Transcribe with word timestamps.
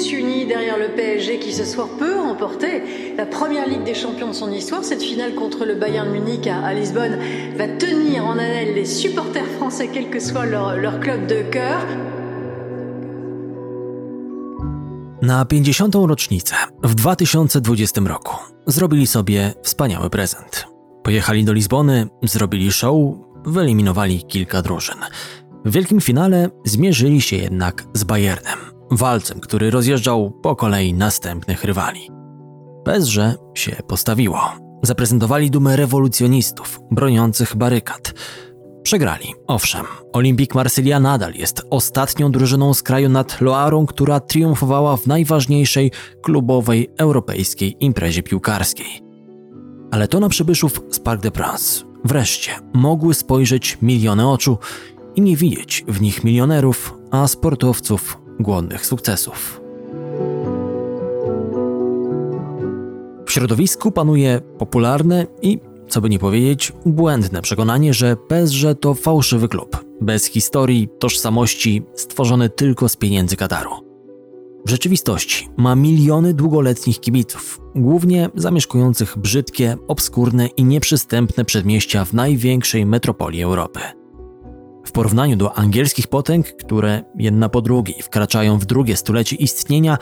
tous 0.00 0.12
unis 0.12 0.46
derrière 0.46 0.78
le 0.78 0.88
PSG 0.96 1.38
qui 1.38 1.52
ce 1.52 1.64
soir 1.64 1.88
peut 1.98 2.18
remporter 2.18 2.82
la 3.18 3.26
première 3.26 3.68
Ligue 3.68 3.84
des 3.84 3.94
Champions 3.94 4.28
de 4.28 4.32
son 4.32 4.50
histoire. 4.52 4.82
Cette 4.84 5.02
finale 5.02 5.34
contre 5.34 5.64
le 5.66 5.74
Bayern 5.74 6.10
Munich 6.10 6.46
à, 6.46 6.72
Lisbonne 6.72 7.18
va 7.56 7.68
tenir 7.68 8.24
en 8.24 8.38
haleine 8.38 8.74
les 8.74 8.86
supporters 8.86 9.46
français, 9.58 9.90
quel 9.92 10.08
que 10.10 10.20
soit 10.20 10.46
leur, 10.46 10.76
leur 10.76 11.00
club 11.00 11.26
de 11.26 11.42
cœur. 11.50 11.80
Na 15.22 15.44
50. 15.44 15.94
rocznicę 15.94 16.56
w 16.82 16.94
2020 16.94 18.00
roku 18.00 18.36
zrobili 18.66 19.06
sobie 19.06 19.52
wspaniały 19.62 20.10
prezent. 20.10 20.66
Pojechali 21.02 21.44
do 21.44 21.52
Lizbony, 21.52 22.06
zrobili 22.22 22.72
show, 22.72 22.96
wyeliminowali 23.46 24.24
kilka 24.24 24.62
drużyn. 24.62 24.98
W 25.64 25.72
wielkim 25.72 26.00
finale 26.00 26.50
zmierzyli 26.64 27.20
się 27.20 27.36
jednak 27.36 27.84
z 27.94 28.04
Bayernem, 28.04 28.58
walcem, 28.90 29.40
który 29.40 29.70
rozjeżdżał 29.70 30.30
po 30.30 30.56
kolei 30.56 30.94
następnych 30.94 31.64
rywali. 31.64 32.10
Bezże 32.84 33.34
się 33.54 33.76
postawiło. 33.86 34.40
Zaprezentowali 34.82 35.50
dumę 35.50 35.76
rewolucjonistów, 35.76 36.80
broniących 36.90 37.56
barykad. 37.56 38.14
Przegrali, 38.82 39.34
owszem. 39.46 39.86
Olimpik 40.12 40.54
Marsylia 40.54 41.00
nadal 41.00 41.34
jest 41.34 41.62
ostatnią 41.70 42.32
drużyną 42.32 42.74
z 42.74 42.82
kraju 42.82 43.08
nad 43.08 43.40
Loarą, 43.40 43.86
która 43.86 44.20
triumfowała 44.20 44.96
w 44.96 45.06
najważniejszej 45.06 45.92
klubowej 46.22 46.90
europejskiej 46.98 47.76
imprezie 47.80 48.22
piłkarskiej. 48.22 49.02
Ale 49.90 50.08
to 50.08 50.20
na 50.20 50.28
przybyszów 50.28 50.80
z 50.90 50.98
Parc 50.98 51.22
des 51.22 51.32
Princes 51.32 51.84
wreszcie 52.04 52.52
mogły 52.74 53.14
spojrzeć 53.14 53.78
miliony 53.82 54.28
oczu 54.28 54.58
i 55.16 55.20
nie 55.20 55.36
widzieć 55.36 55.84
w 55.88 56.00
nich 56.00 56.24
milionerów, 56.24 56.94
a 57.10 57.28
sportowców 57.28 58.18
głodnych 58.42 58.86
sukcesów. 58.86 59.60
W 63.26 63.32
środowisku 63.32 63.92
panuje 63.92 64.40
popularne 64.58 65.26
i, 65.42 65.58
co 65.88 66.00
by 66.00 66.10
nie 66.10 66.18
powiedzieć, 66.18 66.72
błędne 66.86 67.42
przekonanie, 67.42 67.94
że 67.94 68.16
PSG 68.16 68.80
to 68.80 68.94
fałszywy 68.94 69.48
klub, 69.48 69.84
bez 70.00 70.26
historii, 70.26 70.88
tożsamości, 70.98 71.82
stworzony 71.94 72.48
tylko 72.48 72.88
z 72.88 72.96
pieniędzy 72.96 73.36
Kataru. 73.36 73.70
W 74.66 74.70
rzeczywistości 74.70 75.48
ma 75.56 75.76
miliony 75.76 76.34
długoletnich 76.34 77.00
kibiców, 77.00 77.60
głównie 77.74 78.30
zamieszkujących 78.34 79.18
brzydkie, 79.18 79.76
obskurne 79.88 80.46
i 80.46 80.64
nieprzystępne 80.64 81.44
przedmieścia 81.44 82.04
w 82.04 82.12
największej 82.12 82.86
metropolii 82.86 83.42
Europy. 83.42 83.99
W 84.90 84.92
porównaniu 84.92 85.36
do 85.36 85.58
angielskich 85.58 86.06
potęg, 86.06 86.46
które 86.46 87.02
jedna 87.18 87.48
po 87.48 87.62
drugiej 87.62 88.02
wkraczają 88.02 88.58
w 88.58 88.64
drugie 88.64 88.96
stulecie 88.96 89.36
istnienia, 89.36 89.98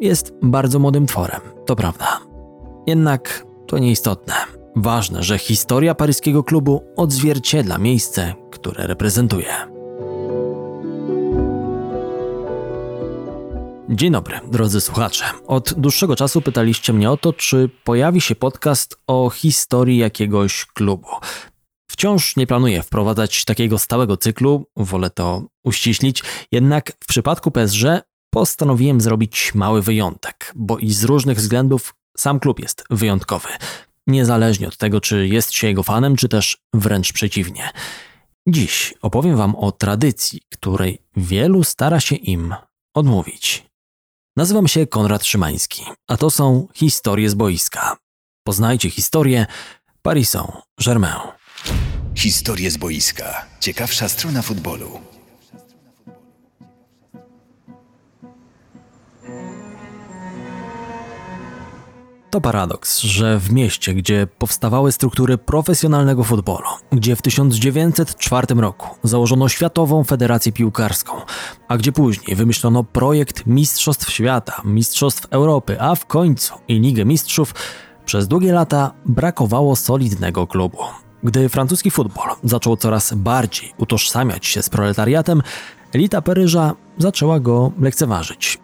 jest 0.00 0.32
bardzo 0.42 0.78
młodym 0.78 1.06
tworem, 1.06 1.40
to 1.66 1.76
prawda. 1.76 2.20
Jednak 2.86 3.46
to 3.66 3.78
nieistotne. 3.78 4.34
Ważne, 4.76 5.22
że 5.22 5.38
historia 5.38 5.94
paryskiego 5.94 6.44
klubu 6.44 6.84
odzwierciedla 6.96 7.78
miejsce, 7.78 8.34
które 8.50 8.86
reprezentuje. 8.86 9.52
Dzień 13.88 14.12
dobry, 14.12 14.40
drodzy 14.50 14.80
słuchacze. 14.80 15.24
Od 15.46 15.74
dłuższego 15.74 16.16
czasu 16.16 16.40
pytaliście 16.40 16.92
mnie 16.92 17.10
o 17.10 17.16
to, 17.16 17.32
czy 17.32 17.70
pojawi 17.84 18.20
się 18.20 18.34
podcast 18.34 18.98
o 19.06 19.30
historii 19.30 19.98
jakiegoś 19.98 20.66
klubu. 20.66 21.08
Wciąż 21.90 22.36
nie 22.36 22.46
planuję 22.46 22.82
wprowadzać 22.82 23.44
takiego 23.44 23.78
stałego 23.78 24.16
cyklu, 24.16 24.66
wolę 24.76 25.10
to 25.10 25.42
uściślić, 25.64 26.22
jednak 26.52 26.92
w 27.00 27.06
przypadku 27.06 27.50
PSG 27.50 27.84
postanowiłem 28.30 29.00
zrobić 29.00 29.54
mały 29.54 29.82
wyjątek, 29.82 30.52
bo 30.56 30.78
i 30.78 30.92
z 30.92 31.04
różnych 31.04 31.38
względów 31.38 31.94
sam 32.16 32.40
klub 32.40 32.60
jest 32.60 32.84
wyjątkowy. 32.90 33.48
Niezależnie 34.06 34.68
od 34.68 34.76
tego, 34.76 35.00
czy 35.00 35.28
jest 35.28 35.52
się 35.52 35.66
jego 35.66 35.82
fanem, 35.82 36.16
czy 36.16 36.28
też 36.28 36.58
wręcz 36.74 37.12
przeciwnie. 37.12 37.70
Dziś 38.48 38.94
opowiem 39.02 39.36
Wam 39.36 39.56
o 39.56 39.72
tradycji, 39.72 40.40
której 40.50 41.02
wielu 41.16 41.64
stara 41.64 42.00
się 42.00 42.16
im 42.16 42.54
odmówić. 42.94 43.66
Nazywam 44.36 44.68
się 44.68 44.86
Konrad 44.86 45.24
Szymański, 45.24 45.84
a 46.08 46.16
to 46.16 46.30
są 46.30 46.68
historie 46.74 47.30
z 47.30 47.34
boiska. 47.34 47.96
Poznajcie 48.46 48.90
historię 48.90 49.46
Paris 50.02 50.30
Saint-Germain. 50.30 51.35
Historie 52.14 52.70
z 52.70 52.76
boiska. 52.76 53.46
Ciekawsza 53.60 54.08
strona 54.08 54.42
futbolu. 54.42 55.00
To 62.30 62.40
paradoks, 62.40 63.00
że 63.00 63.38
w 63.38 63.52
mieście, 63.52 63.94
gdzie 63.94 64.26
powstawały 64.38 64.92
struktury 64.92 65.38
profesjonalnego 65.38 66.24
futbolu, 66.24 66.66
gdzie 66.92 67.16
w 67.16 67.22
1904 67.22 68.46
roku 68.54 68.88
założono 69.02 69.48
Światową 69.48 70.04
Federację 70.04 70.52
Piłkarską, 70.52 71.12
a 71.68 71.76
gdzie 71.76 71.92
później 71.92 72.36
wymyślono 72.36 72.84
projekt 72.84 73.46
Mistrzostw 73.46 74.10
Świata, 74.10 74.62
Mistrzostw 74.64 75.26
Europy, 75.30 75.80
a 75.80 75.94
w 75.94 76.06
końcu 76.06 76.54
i 76.68 76.80
Ligę 76.80 77.04
Mistrzów, 77.04 77.54
przez 78.04 78.28
długie 78.28 78.52
lata 78.52 78.92
brakowało 79.06 79.76
solidnego 79.76 80.46
klubu. 80.46 80.78
Gdy 81.22 81.48
francuski 81.48 81.90
futbol 81.90 82.28
zaczął 82.44 82.76
coraz 82.76 83.14
bardziej 83.14 83.72
utożsamiać 83.78 84.46
się 84.46 84.62
z 84.62 84.68
proletariatem, 84.68 85.42
elita 85.92 86.22
Paryża 86.22 86.74
zaczęła 86.98 87.40
go 87.40 87.72
lekceważyć. 87.80 88.58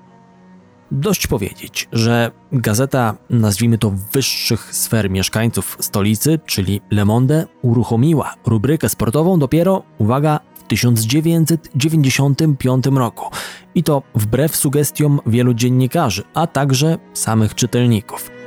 Dość 0.90 1.26
powiedzieć, 1.26 1.88
że 1.92 2.30
gazeta, 2.52 3.14
nazwijmy 3.30 3.78
to 3.78 3.92
wyższych 4.12 4.74
sfer 4.74 5.10
mieszkańców 5.10 5.76
stolicy, 5.80 6.38
czyli 6.46 6.80
Le 6.90 7.04
Monde, 7.04 7.46
uruchomiła 7.62 8.34
rubrykę 8.46 8.88
sportową 8.88 9.38
dopiero, 9.38 9.82
uwaga, 9.98 10.40
w 10.54 10.62
1995 10.62 12.86
roku. 12.86 13.30
I 13.74 13.82
to 13.82 14.02
wbrew 14.14 14.56
sugestiom 14.56 15.20
wielu 15.26 15.54
dziennikarzy, 15.54 16.22
a 16.34 16.46
także 16.46 16.98
samych 17.14 17.54
czytelników. 17.54 18.41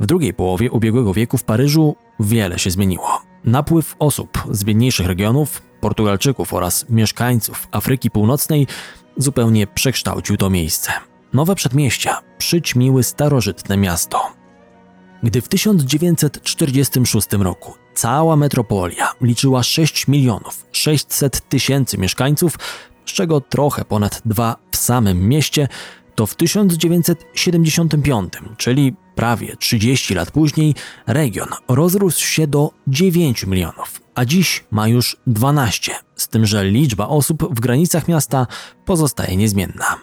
W 0.00 0.06
drugiej 0.06 0.34
połowie 0.34 0.70
ubiegłego 0.70 1.14
wieku 1.14 1.38
w 1.38 1.44
Paryżu 1.44 1.96
wiele 2.20 2.58
się 2.58 2.70
zmieniło. 2.70 3.22
Napływ 3.44 3.96
osób 3.98 4.38
z 4.50 4.64
biedniejszych 4.64 5.06
regionów, 5.06 5.62
Portugalczyków 5.80 6.54
oraz 6.54 6.86
mieszkańców 6.88 7.68
Afryki 7.70 8.10
Północnej 8.10 8.66
zupełnie 9.16 9.66
przekształcił 9.66 10.36
to 10.36 10.50
miejsce. 10.50 10.92
Nowe 11.32 11.54
przedmieścia 11.54 12.20
przyćmiły 12.38 13.02
starożytne 13.02 13.76
miasto. 13.76 14.32
Gdy 15.22 15.40
w 15.40 15.48
1946 15.48 17.28
roku 17.32 17.74
cała 17.94 18.36
metropolia 18.36 19.12
liczyła 19.20 19.62
6 19.62 20.08
milionów 20.08 20.66
600 20.72 21.48
tysięcy 21.48 21.98
mieszkańców, 21.98 22.58
z 23.06 23.12
czego 23.12 23.40
trochę 23.40 23.84
ponad 23.84 24.22
dwa 24.24 24.56
w 24.72 24.76
samym 24.76 25.28
mieście, 25.28 25.68
to 26.20 26.26
w 26.26 26.34
1975, 26.34 28.32
czyli 28.56 28.94
prawie 29.14 29.56
30 29.56 30.14
lat 30.14 30.30
później, 30.30 30.74
region 31.06 31.48
rozrósł 31.68 32.26
się 32.26 32.46
do 32.46 32.70
9 32.86 33.46
milionów, 33.46 34.00
a 34.14 34.24
dziś 34.24 34.64
ma 34.70 34.88
już 34.88 35.16
12, 35.26 35.92
z 36.16 36.28
tym 36.28 36.46
że 36.46 36.64
liczba 36.64 37.08
osób 37.08 37.54
w 37.54 37.60
granicach 37.60 38.08
miasta 38.08 38.46
pozostaje 38.84 39.36
niezmienna. 39.36 39.96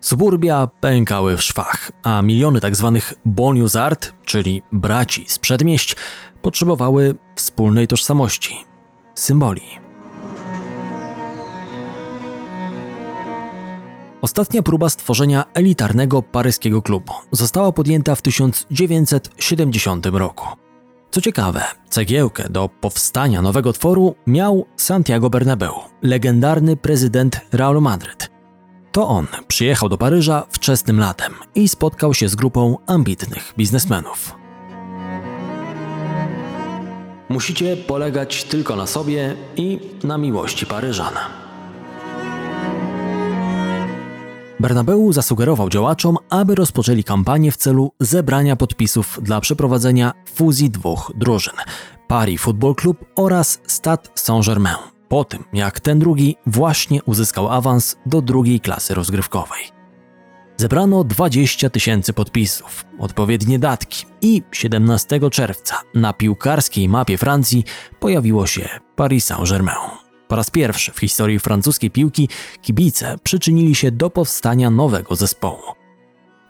Suburbia 0.00 0.68
pękały 0.80 1.36
w 1.36 1.42
szwach, 1.42 1.92
a 2.02 2.22
miliony 2.22 2.60
tzw. 2.60 3.00
Tak 3.00 3.14
boniusart, 3.24 4.12
czyli 4.24 4.62
braci 4.72 5.24
z 5.28 5.38
przedmieść, 5.38 5.96
potrzebowały 6.42 7.14
wspólnej 7.34 7.86
tożsamości, 7.86 8.56
symboli. 9.14 9.85
Ostatnia 14.26 14.62
próba 14.62 14.88
stworzenia 14.88 15.44
elitarnego 15.54 16.22
paryskiego 16.22 16.82
klubu 16.82 17.12
została 17.32 17.72
podjęta 17.72 18.14
w 18.14 18.22
1970 18.22 20.06
roku. 20.06 20.46
Co 21.10 21.20
ciekawe, 21.20 21.62
cegiełkę 21.88 22.48
do 22.50 22.68
powstania 22.68 23.42
nowego 23.42 23.72
tworu 23.72 24.14
miał 24.26 24.66
Santiago 24.76 25.30
Bernabeu, 25.30 25.74
legendarny 26.02 26.76
prezydent 26.76 27.40
Realu 27.52 27.80
Madryt. 27.80 28.30
To 28.92 29.08
on 29.08 29.26
przyjechał 29.48 29.88
do 29.88 29.98
Paryża 29.98 30.46
wczesnym 30.50 31.00
latem 31.00 31.34
i 31.54 31.68
spotkał 31.68 32.14
się 32.14 32.28
z 32.28 32.34
grupą 32.34 32.76
ambitnych 32.86 33.54
biznesmenów. 33.58 34.34
Musicie 37.28 37.76
polegać 37.76 38.44
tylko 38.44 38.76
na 38.76 38.86
sobie 38.86 39.36
i 39.56 39.78
na 40.04 40.18
miłości 40.18 40.66
Paryżana. 40.66 41.45
Bernabeu 44.60 45.12
zasugerował 45.12 45.70
działaczom, 45.70 46.16
aby 46.30 46.54
rozpoczęli 46.54 47.04
kampanię 47.04 47.52
w 47.52 47.56
celu 47.56 47.92
zebrania 48.00 48.56
podpisów 48.56 49.18
dla 49.22 49.40
przeprowadzenia 49.40 50.12
fuzji 50.34 50.70
dwóch 50.70 51.12
drużyn 51.14 51.54
Paris 52.08 52.40
Football 52.40 52.74
Club 52.74 53.04
oraz 53.16 53.60
Stade 53.66 54.08
Saint-Germain. 54.14 54.76
po 55.08 55.24
tym 55.24 55.44
jak 55.52 55.80
ten 55.80 55.98
drugi 55.98 56.36
właśnie 56.46 57.02
uzyskał 57.02 57.52
awans 57.52 57.96
do 58.06 58.22
drugiej 58.22 58.60
klasy 58.60 58.94
rozgrywkowej. 58.94 59.62
Zebrano 60.56 61.04
20 61.04 61.70
tysięcy 61.70 62.12
podpisów, 62.12 62.84
odpowiednie 62.98 63.58
datki 63.58 64.06
i 64.20 64.42
17 64.52 65.20
czerwca 65.30 65.76
na 65.94 66.12
piłkarskiej 66.12 66.88
mapie 66.88 67.18
Francji 67.18 67.64
pojawiło 68.00 68.46
się 68.46 68.68
Paris 68.96 69.24
Saint-Germain. 69.24 70.05
Po 70.28 70.36
raz 70.36 70.50
pierwszy 70.50 70.92
w 70.92 70.98
historii 70.98 71.38
francuskiej 71.38 71.90
piłki 71.90 72.28
kibice 72.62 73.18
przyczynili 73.22 73.74
się 73.74 73.90
do 73.90 74.10
powstania 74.10 74.70
nowego 74.70 75.16
zespołu. 75.16 75.62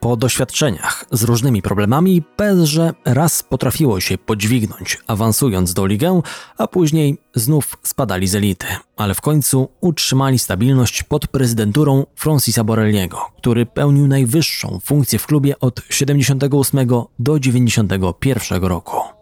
Po 0.00 0.16
doświadczeniach 0.16 1.04
z 1.12 1.22
różnymi 1.22 1.62
problemami 1.62 2.22
PSG 2.36 2.78
raz 3.04 3.42
potrafiło 3.42 4.00
się 4.00 4.18
podźwignąć, 4.18 4.98
awansując 5.06 5.74
do 5.74 5.86
ligę, 5.86 6.20
a 6.58 6.66
później 6.66 7.18
znów 7.34 7.76
spadali 7.82 8.26
z 8.26 8.34
elity, 8.34 8.66
ale 8.96 9.14
w 9.14 9.20
końcu 9.20 9.68
utrzymali 9.80 10.38
stabilność 10.38 11.02
pod 11.02 11.26
prezydenturą 11.26 12.06
Francisa 12.14 12.64
Borelliego, 12.64 13.18
który 13.36 13.66
pełnił 13.66 14.08
najwyższą 14.08 14.78
funkcję 14.84 15.18
w 15.18 15.26
klubie 15.26 15.60
od 15.60 15.80
78 15.90 16.88
do 17.18 17.40
91 17.40 18.64
roku. 18.64 19.15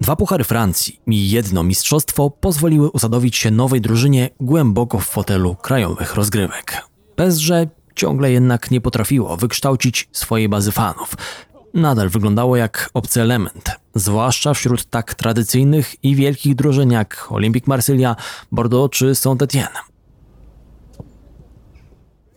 Dwa 0.00 0.16
puchary 0.16 0.44
Francji 0.44 1.00
i 1.06 1.30
jedno 1.30 1.62
mistrzostwo 1.62 2.30
pozwoliły 2.30 2.90
usadowić 2.90 3.36
się 3.36 3.50
nowej 3.50 3.80
drużynie 3.80 4.30
głęboko 4.40 4.98
w 4.98 5.04
fotelu 5.04 5.54
krajowych 5.54 6.14
rozgrywek. 6.14 6.82
PSG 7.16 7.50
ciągle 7.94 8.32
jednak 8.32 8.70
nie 8.70 8.80
potrafiło 8.80 9.36
wykształcić 9.36 10.08
swojej 10.12 10.48
bazy 10.48 10.72
fanów. 10.72 11.14
Nadal 11.74 12.08
wyglądało 12.08 12.56
jak 12.56 12.90
obcy 12.94 13.22
element, 13.22 13.70
zwłaszcza 13.94 14.54
wśród 14.54 14.84
tak 14.84 15.14
tradycyjnych 15.14 16.04
i 16.04 16.14
wielkich 16.14 16.54
drużyn 16.54 16.90
jak 16.90 17.26
Olympique 17.30 17.68
Marsylia, 17.68 18.16
Bordeaux 18.52 18.96
czy 18.96 19.14
Saint-Étienne. 19.14 19.89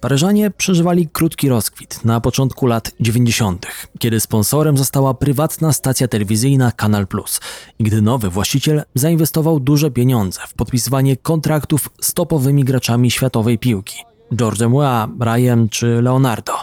Paryżanie 0.04 0.52
przeżywali 0.52 1.08
krótki 1.08 1.50
rozkwit 1.50 2.06
na 2.06 2.22
początku 2.22 2.68
lat 2.68 2.92
90., 3.00 3.68
kiedy 4.00 4.20
sponsorem 4.20 4.78
została 4.78 5.14
prywatna 5.14 5.74
stacja 5.74 6.08
telewizyjna 6.08 6.72
Canal 6.72 7.08
Plus 7.08 7.40
i 7.80 7.84
gdy 7.84 8.02
nowy 8.02 8.30
właściciel 8.30 8.84
zainwestował 8.96 9.60
duże 9.60 9.92
pieniądze 9.92 10.40
w 10.48 10.54
podpisywanie 10.54 11.18
kontraktów 11.18 11.90
z 12.02 12.14
topowymi 12.14 12.64
graczami 12.64 13.12
światowej 13.12 13.60
piłki 13.60 13.98
George 14.36 14.60
Weah, 14.60 15.10
Ryan 15.20 15.70
czy 15.70 16.02
Leonardo. 16.02 16.54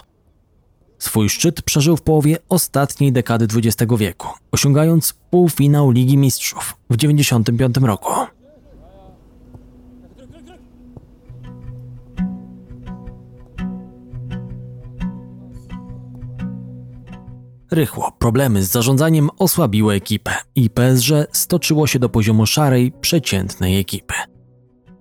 Swój 0.99 1.29
szczyt 1.29 1.63
przeżył 1.63 1.97
w 1.97 2.03
połowie 2.03 2.39
ostatniej 2.49 3.13
dekady 3.13 3.47
XX 3.57 3.93
wieku, 3.99 4.29
osiągając 4.53 5.15
półfinał 5.31 5.91
Ligi 5.91 6.17
Mistrzów 6.17 6.77
w 6.91 6.97
1995 6.97 7.77
roku. 7.87 8.40
Rychło 17.71 18.13
problemy 18.19 18.65
z 18.65 18.71
zarządzaniem 18.71 19.31
osłabiły 19.39 19.95
ekipę 19.95 20.35
i 20.55 20.71
PSG 20.71 21.11
stoczyło 21.33 21.87
się 21.87 21.99
do 21.99 22.09
poziomu 22.09 22.47
szarej, 22.47 22.93
przeciętnej 23.01 23.79
ekipy. 23.79 24.15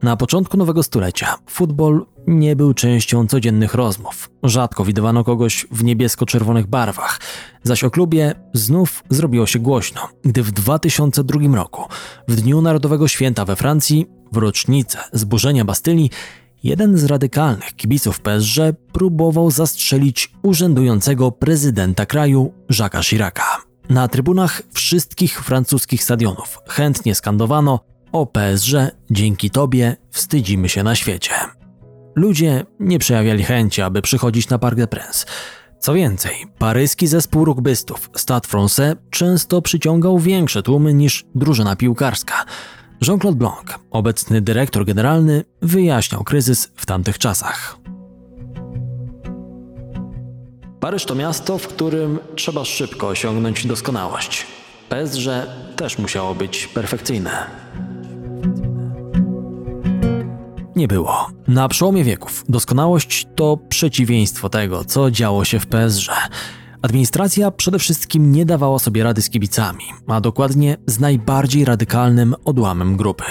Na 0.04 0.18
początku 0.18 0.58
nowego 0.58 0.84
stulecia 0.84 1.36
futbol 1.50 2.06
nie 2.28 2.56
był 2.56 2.74
częścią 2.74 3.28
codziennych 3.28 3.74
rozmów. 3.74 4.30
Rzadko 4.44 4.86
widywano 4.86 5.24
kogoś 5.24 5.66
w 5.72 5.84
niebiesko-czerwonych 5.84 6.68
barwach, 6.68 7.20
zaś 7.64 7.84
o 7.84 7.92
klubie 7.92 8.36
znów 8.54 9.04
zrobiło 9.10 9.46
się 9.46 9.60
głośno, 9.60 10.02
gdy 10.24 10.44
w 10.44 10.52
2002 10.52 11.56
roku, 11.56 11.84
w 12.28 12.36
Dniu 12.36 12.62
Narodowego 12.62 13.08
Święta 13.08 13.46
we 13.46 13.56
Francji, 13.56 14.06
w 14.32 14.38
rocznicę 14.38 15.00
zburzenia 15.14 15.66
Bastylii, 15.66 16.10
jeden 16.64 16.98
z 16.98 17.04
radykalnych 17.04 17.76
kibiców 17.76 18.20
PSG 18.20 18.58
próbował 18.94 19.52
zastrzelić 19.52 20.34
urzędującego 20.44 21.32
prezydenta 21.32 22.06
kraju 22.06 22.54
Jacques'a 22.72 23.04
Chiraca. 23.04 23.44
Na 23.90 24.08
trybunach 24.08 24.62
wszystkich 24.74 25.42
francuskich 25.44 26.04
stadionów 26.04 26.60
chętnie 26.68 27.16
skandowano 27.16 27.80
o 28.12 28.26
PSG 28.26 28.72
dzięki 29.12 29.50
tobie 29.50 29.96
wstydzimy 30.12 30.70
się 30.70 30.84
na 30.84 30.96
świecie. 30.96 31.32
Ludzie 32.16 32.66
nie 32.80 33.00
przejawiali 33.00 33.44
chęci, 33.44 33.82
aby 33.82 34.02
przychodzić 34.02 34.50
na 34.50 34.60
Parc 34.60 34.78
des 34.78 34.88
Princes. 34.88 35.26
Co 35.80 35.94
więcej, 35.94 36.34
paryski 36.58 37.08
zespół 37.08 37.46
rugbystów 37.46 38.10
Stade 38.16 38.48
Francais 38.48 38.96
często 39.10 39.62
przyciągał 39.62 40.20
większe 40.20 40.64
tłumy 40.64 40.94
niż 40.94 41.26
drużyna 41.36 41.76
piłkarska. 41.76 42.46
Jean-Claude 43.08 43.38
Blanc, 43.38 43.66
obecny 43.92 44.42
dyrektor 44.42 44.86
generalny, 44.86 45.44
wyjaśniał 45.62 46.24
kryzys 46.24 46.72
w 46.76 46.86
tamtych 46.86 47.18
czasach. 47.18 47.78
Paryż 50.80 51.06
to 51.06 51.16
miasto, 51.16 51.58
w 51.58 51.68
którym 51.68 52.20
trzeba 52.36 52.66
szybko 52.66 53.08
osiągnąć 53.08 53.68
doskonałość. 53.68 54.46
PSG 54.90 55.28
też 55.76 55.98
musiało 55.98 56.36
być 56.36 56.68
perfekcyjne 56.68 57.60
nie 60.80 60.88
było. 60.88 61.30
Na 61.48 61.68
przełomie 61.68 62.04
wieków 62.04 62.46
doskonałość 62.50 63.28
to 63.36 63.58
przeciwieństwo 63.70 64.50
tego, 64.50 64.86
co 64.86 65.12
działo 65.12 65.46
się 65.46 65.60
w 65.60 65.68
PSG. 65.68 66.10
Administracja 66.82 67.52
przede 67.52 67.80
wszystkim 67.80 68.32
nie 68.32 68.46
dawała 68.46 68.80
sobie 68.80 69.04
rady 69.04 69.22
z 69.22 69.30
kibicami, 69.30 69.84
a 70.08 70.22
dokładnie 70.22 70.78
z 70.86 71.00
najbardziej 71.00 71.66
radykalnym 71.66 72.36
odłamem 72.46 72.98
grupy 72.98 73.24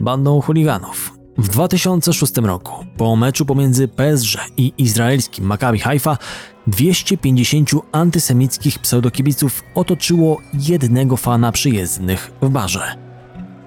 bandą 0.00 0.40
chuliganów. 0.40 1.18
W 1.38 1.48
2006 1.48 2.36
roku, 2.36 2.84
po 2.96 3.16
meczu 3.16 3.46
pomiędzy 3.46 3.88
PSG 3.88 4.38
i 4.56 4.72
izraelskim 4.78 5.44
Maccabi 5.44 5.78
Haifa, 5.78 6.18
250 6.66 7.70
antysemickich 7.92 8.78
pseudokibiców 8.78 9.62
otoczyło 9.74 10.40
jednego 10.54 11.16
fana 11.16 11.52
przyjezdnych 11.52 12.32
w 12.42 12.48
barze. 12.48 12.96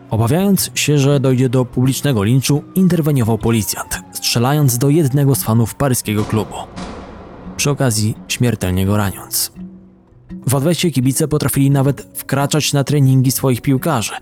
Obawiając 0.09 0.71
się, 0.75 0.97
że 0.97 1.19
dojdzie 1.19 1.49
do 1.49 1.65
publicznego 1.65 2.23
linczu, 2.23 2.63
interweniował 2.75 3.37
policjant, 3.37 4.01
strzelając 4.13 4.77
do 4.77 4.89
jednego 4.89 5.35
z 5.35 5.43
fanów 5.43 5.75
paryskiego 5.75 6.25
klubu. 6.25 6.55
Przy 7.61 7.69
okazji 7.69 8.15
śmiertelnie 8.27 8.85
go 8.85 8.97
raniąc. 8.97 9.51
W 10.47 10.55
odwecie 10.55 10.91
kibice 10.91 11.27
potrafili 11.27 11.71
nawet 11.71 12.07
wkraczać 12.15 12.73
na 12.73 12.83
treningi 12.83 13.31
swoich 13.31 13.61
piłkarzy, 13.61 14.13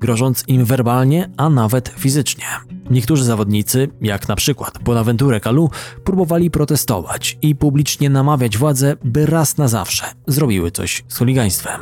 grożąc 0.00 0.44
im 0.48 0.64
werbalnie, 0.64 1.30
a 1.36 1.50
nawet 1.50 1.88
fizycznie. 1.88 2.44
Niektórzy 2.90 3.24
zawodnicy, 3.24 3.88
jak 4.00 4.28
na 4.28 4.36
przykład 4.36 4.78
Bonaventure 4.82 5.40
Kalu, 5.40 5.70
próbowali 6.04 6.50
protestować 6.50 7.38
i 7.42 7.54
publicznie 7.54 8.10
namawiać 8.10 8.58
władze, 8.58 8.96
by 9.04 9.26
raz 9.26 9.56
na 9.56 9.68
zawsze 9.68 10.04
zrobiły 10.26 10.70
coś 10.70 11.04
z 11.08 11.18
chuligaństwem. 11.18 11.80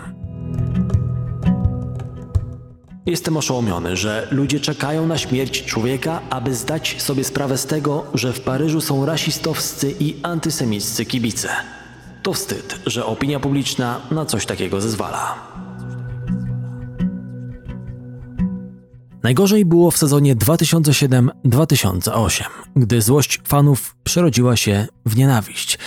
Jestem 3.07 3.37
oszołomiony, 3.37 3.97
że 3.97 4.29
ludzie 4.31 4.61
czekają 4.61 5.07
na 5.07 5.19
śmierć 5.19 5.65
człowieka, 5.65 6.21
aby 6.31 6.55
zdać 6.55 7.03
sobie 7.03 7.25
sprawę 7.25 7.59
z 7.59 7.67
tego, 7.67 8.05
że 8.15 8.33
w 8.33 8.41
Paryżu 8.41 8.81
są 8.81 9.07
rasistowscy 9.07 9.95
i 10.01 10.17
antysemiccy 10.23 11.05
kibice. 11.05 11.49
To 12.23 12.33
wstyd, 12.33 12.81
że 12.87 13.07
opinia 13.07 13.41
publiczna 13.41 14.01
na 14.11 14.25
coś 14.25 14.47
takiego 14.47 14.81
zezwala. 14.81 15.35
Najgorzej 19.23 19.65
było 19.65 19.91
w 19.91 19.97
sezonie 19.97 20.37
2007-2008, 20.37 22.45
gdy 22.77 23.03
złość 23.03 23.41
fanów 23.49 23.97
przerodziła 24.05 24.57
się 24.57 24.87
w 25.07 25.17
nienawiść, 25.17 25.79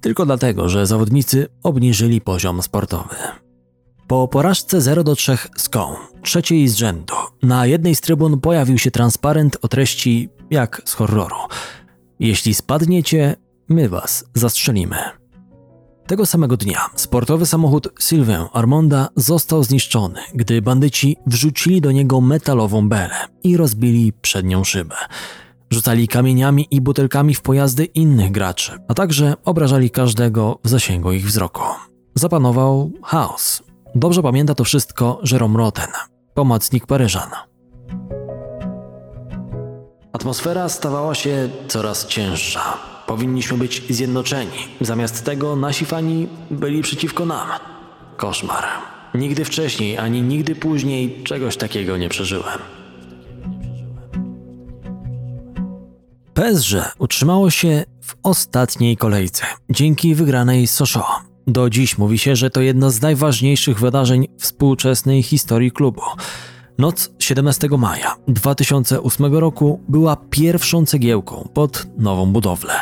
tylko 0.00 0.26
dlatego, 0.26 0.68
że 0.68 0.86
zawodnicy 0.86 1.46
obniżyli 1.62 2.20
poziom 2.20 2.62
sportowy. 2.62 3.16
Po 4.08 4.28
porażce 4.28 4.80
0 4.80 5.04
do 5.04 5.14
3 5.14 5.38
z 5.56 5.68
Koł, 5.68 5.96
trzeciej 6.22 6.68
z 6.68 6.76
rzędu, 6.76 7.14
na 7.42 7.66
jednej 7.66 7.94
z 7.94 8.00
trybun 8.00 8.40
pojawił 8.40 8.78
się 8.78 8.90
transparent 8.90 9.56
o 9.62 9.68
treści 9.68 10.28
jak 10.50 10.82
z 10.84 10.94
horroru. 10.94 11.36
Jeśli 12.20 12.54
spadniecie, 12.54 13.36
my 13.68 13.88
was 13.88 14.24
zastrzelimy. 14.34 14.96
Tego 16.06 16.26
samego 16.26 16.56
dnia 16.56 16.80
sportowy 16.94 17.46
samochód 17.46 17.88
Sylvain 17.98 18.44
Armonda 18.52 19.08
został 19.16 19.64
zniszczony, 19.64 20.20
gdy 20.34 20.62
bandyci 20.62 21.16
wrzucili 21.26 21.80
do 21.80 21.92
niego 21.92 22.20
metalową 22.20 22.88
belę 22.88 23.16
i 23.42 23.56
rozbili 23.56 24.12
przednią 24.12 24.64
szybę. 24.64 24.96
Rzucali 25.70 26.08
kamieniami 26.08 26.66
i 26.70 26.80
butelkami 26.80 27.34
w 27.34 27.42
pojazdy 27.42 27.84
innych 27.84 28.30
graczy, 28.30 28.72
a 28.88 28.94
także 28.94 29.34
obrażali 29.44 29.90
każdego 29.90 30.58
w 30.64 30.68
zasięgu 30.68 31.12
ich 31.12 31.26
wzroku. 31.26 31.62
Zapanował 32.14 32.90
chaos. 33.02 33.67
Dobrze 33.94 34.22
pamięta 34.22 34.54
to 34.54 34.64
wszystko 34.64 35.20
Jerome 35.32 35.58
Roten, 35.58 35.88
pomocnik 36.34 36.86
Paryżan. 36.86 37.30
Atmosfera 40.12 40.68
stawała 40.68 41.14
się 41.14 41.48
coraz 41.68 42.06
cięższa. 42.06 42.78
Powinniśmy 43.06 43.58
być 43.58 43.82
zjednoczeni. 43.90 44.68
Zamiast 44.80 45.24
tego 45.24 45.56
nasi 45.56 45.84
fani 45.84 46.28
byli 46.50 46.82
przeciwko 46.82 47.26
nam. 47.26 47.48
Koszmar. 48.16 48.64
Nigdy 49.14 49.44
wcześniej 49.44 49.98
ani 49.98 50.22
nigdy 50.22 50.54
później 50.56 51.22
czegoś 51.24 51.56
takiego 51.56 51.96
nie 51.96 52.08
przeżyłem. 52.08 52.58
PSG 56.34 56.94
utrzymało 56.98 57.50
się 57.50 57.84
w 58.00 58.16
ostatniej 58.22 58.96
kolejce 58.96 59.46
dzięki 59.70 60.14
wygranej 60.14 60.66
z 60.66 60.74
Sochaux. 60.74 61.27
Do 61.48 61.70
dziś 61.70 61.98
mówi 61.98 62.18
się, 62.18 62.36
że 62.36 62.50
to 62.50 62.60
jedno 62.60 62.90
z 62.90 63.02
najważniejszych 63.02 63.80
wydarzeń 63.80 64.28
współczesnej 64.38 65.22
historii 65.22 65.72
klubu. 65.72 66.02
Noc 66.78 67.10
17 67.18 67.68
maja 67.78 68.14
2008 68.28 69.34
roku 69.34 69.80
była 69.88 70.16
pierwszą 70.16 70.86
cegiełką 70.86 71.48
pod 71.54 71.86
nową 71.98 72.32
budowlę. 72.32 72.74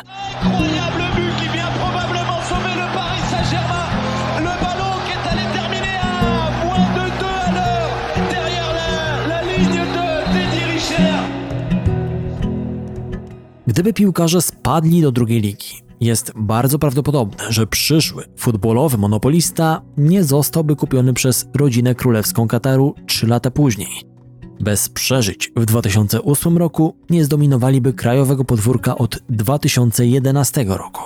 Gdyby 13.67 13.93
piłkarze 13.93 14.43
spadli 14.43 15.03
do 15.03 15.13
drugiej 15.13 15.41
ligi, 15.41 15.86
jest 16.01 16.33
bardzo 16.37 16.79
prawdopodobne, 16.79 17.45
że 17.53 17.67
przyszły 17.67 18.25
futbolowy 18.37 18.99
monopolista 18.99 19.83
nie 19.97 20.25
zostałby 20.25 20.77
kupiony 20.77 21.13
przez 21.13 21.49
rodzinę 21.55 21.95
królewską 21.95 22.49
Kataru 22.49 22.95
3 23.07 23.27
lata 23.27 23.51
później. 23.51 24.17
Bez 24.61 24.89
przeżyć 24.89 25.53
w 25.57 25.65
2008 25.65 26.59
roku 26.59 26.97
nie 27.11 27.25
zdominowaliby 27.25 27.93
krajowego 27.93 28.45
podwórka 28.45 28.99
od 28.99 29.19
2011 29.29 30.65
roku. 30.69 31.03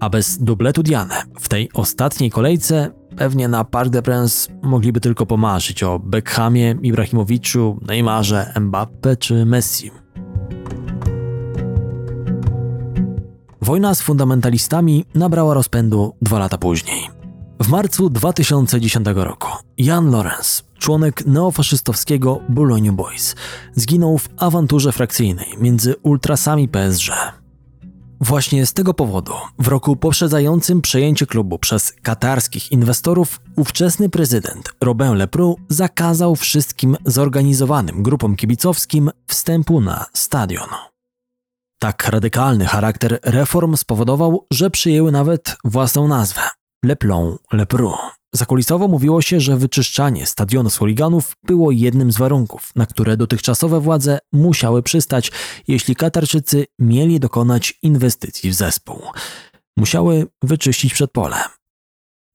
A 0.00 0.10
bez 0.10 0.38
dubletu 0.38 0.82
Diane 0.82 1.22
w 1.40 1.48
tej 1.48 1.68
ostatniej 1.74 2.30
kolejce 2.30 2.90
pewnie 3.16 3.48
na 3.48 3.64
Parc 3.64 3.90
des 3.90 4.02
Princes 4.02 4.48
mogliby 4.62 5.00
tylko 5.00 5.26
pomarzyć 5.26 5.82
o 5.82 5.98
Beckhamie, 5.98 6.74
Ibrahimowiczu, 6.82 7.78
Neymarze, 7.86 8.52
Mbappe 8.60 9.16
czy 9.16 9.44
Messi. 9.46 9.90
Wojna 13.70 13.94
z 13.94 14.00
fundamentalistami 14.00 15.04
nabrała 15.14 15.54
rozpędu 15.54 16.14
dwa 16.22 16.38
lata 16.38 16.58
później. 16.58 17.10
W 17.60 17.68
marcu 17.68 18.10
2010 18.10 19.06
roku 19.14 19.48
Jan 19.78 20.10
Lorenz, 20.10 20.64
członek 20.78 21.26
neofaszystowskiego 21.26 22.40
Boulogne 22.48 22.92
Boys, 22.92 23.36
zginął 23.74 24.18
w 24.18 24.28
awanturze 24.36 24.92
frakcyjnej 24.92 25.46
między 25.58 25.94
ultrasami 26.02 26.68
PSG. 26.68 27.12
Właśnie 28.20 28.66
z 28.66 28.72
tego 28.72 28.94
powodu, 28.94 29.32
w 29.58 29.68
roku 29.68 29.96
poprzedzającym 29.96 30.82
przejęcie 30.82 31.26
klubu 31.26 31.58
przez 31.58 31.92
katarskich 32.02 32.72
inwestorów, 32.72 33.40
ówczesny 33.56 34.08
prezydent 34.08 34.72
Robin 34.80 35.14
Lepru 35.14 35.56
zakazał 35.68 36.36
wszystkim 36.36 36.96
zorganizowanym 37.04 38.02
grupom 38.02 38.36
kibicowskim 38.36 39.10
wstępu 39.26 39.80
na 39.80 40.06
stadion. 40.12 40.89
Tak 41.82 42.08
radykalny 42.08 42.66
charakter 42.66 43.18
reform 43.22 43.76
spowodował, 43.76 44.46
że 44.52 44.70
przyjęły 44.70 45.12
nawet 45.12 45.56
własną 45.64 46.08
nazwę 46.08 46.40
Le 46.84 46.96
Plon 46.96 47.36
Le. 47.52 47.66
Zakulisowo 48.34 48.88
mówiło 48.88 49.22
się, 49.22 49.40
że 49.40 49.56
wyczyszczanie 49.56 50.26
stadionu 50.26 50.70
z 50.70 50.76
chuliganów 50.76 51.36
było 51.42 51.70
jednym 51.70 52.12
z 52.12 52.16
warunków, 52.16 52.70
na 52.76 52.86
które 52.86 53.16
dotychczasowe 53.16 53.80
władze 53.80 54.18
musiały 54.32 54.82
przystać, 54.82 55.32
jeśli 55.68 55.96
Katarczycy 55.96 56.66
mieli 56.78 57.20
dokonać 57.20 57.78
inwestycji 57.82 58.50
w 58.50 58.54
zespół. 58.54 59.02
Musiały 59.76 60.26
wyczyścić 60.42 60.94
przedpole. 60.94 61.36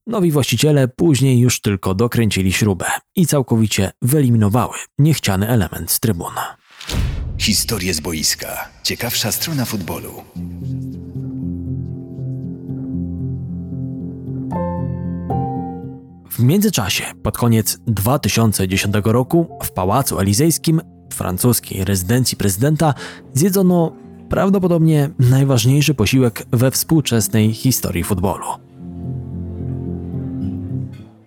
Nowi 0.08 0.32
właściciele 0.32 0.88
później 0.88 1.40
już 1.40 1.62
tylko 1.62 1.94
dokręcili 1.94 2.54
śrubę 2.54 2.86
i 3.16 3.28
całkowicie 3.28 3.92
wyeliminowały 4.02 4.78
niechciany 5.00 5.48
element 5.48 5.92
z 5.92 6.00
trybun. 6.00 6.34
Historie 7.38 7.94
z 7.94 8.00
boiska. 8.00 8.70
Ciekawsza 8.84 9.32
strona 9.32 9.66
futbolu. 9.66 10.24
W 16.32 16.40
międzyczasie, 16.40 17.04
pod 17.24 17.38
koniec 17.38 17.78
2010 17.88 18.96
roku, 19.04 19.60
w 19.64 19.72
Pałacu 19.72 20.20
Elizejskim, 20.20 20.82
francuskiej 21.14 21.86
rezydencji 21.86 22.38
prezydenta, 22.38 22.94
zjedzono 23.34 23.92
prawdopodobnie 24.30 25.10
najważniejszy 25.20 25.94
posiłek 25.94 26.46
we 26.52 26.72
współczesnej 26.72 27.54
historii 27.54 28.04
futbolu. 28.04 28.65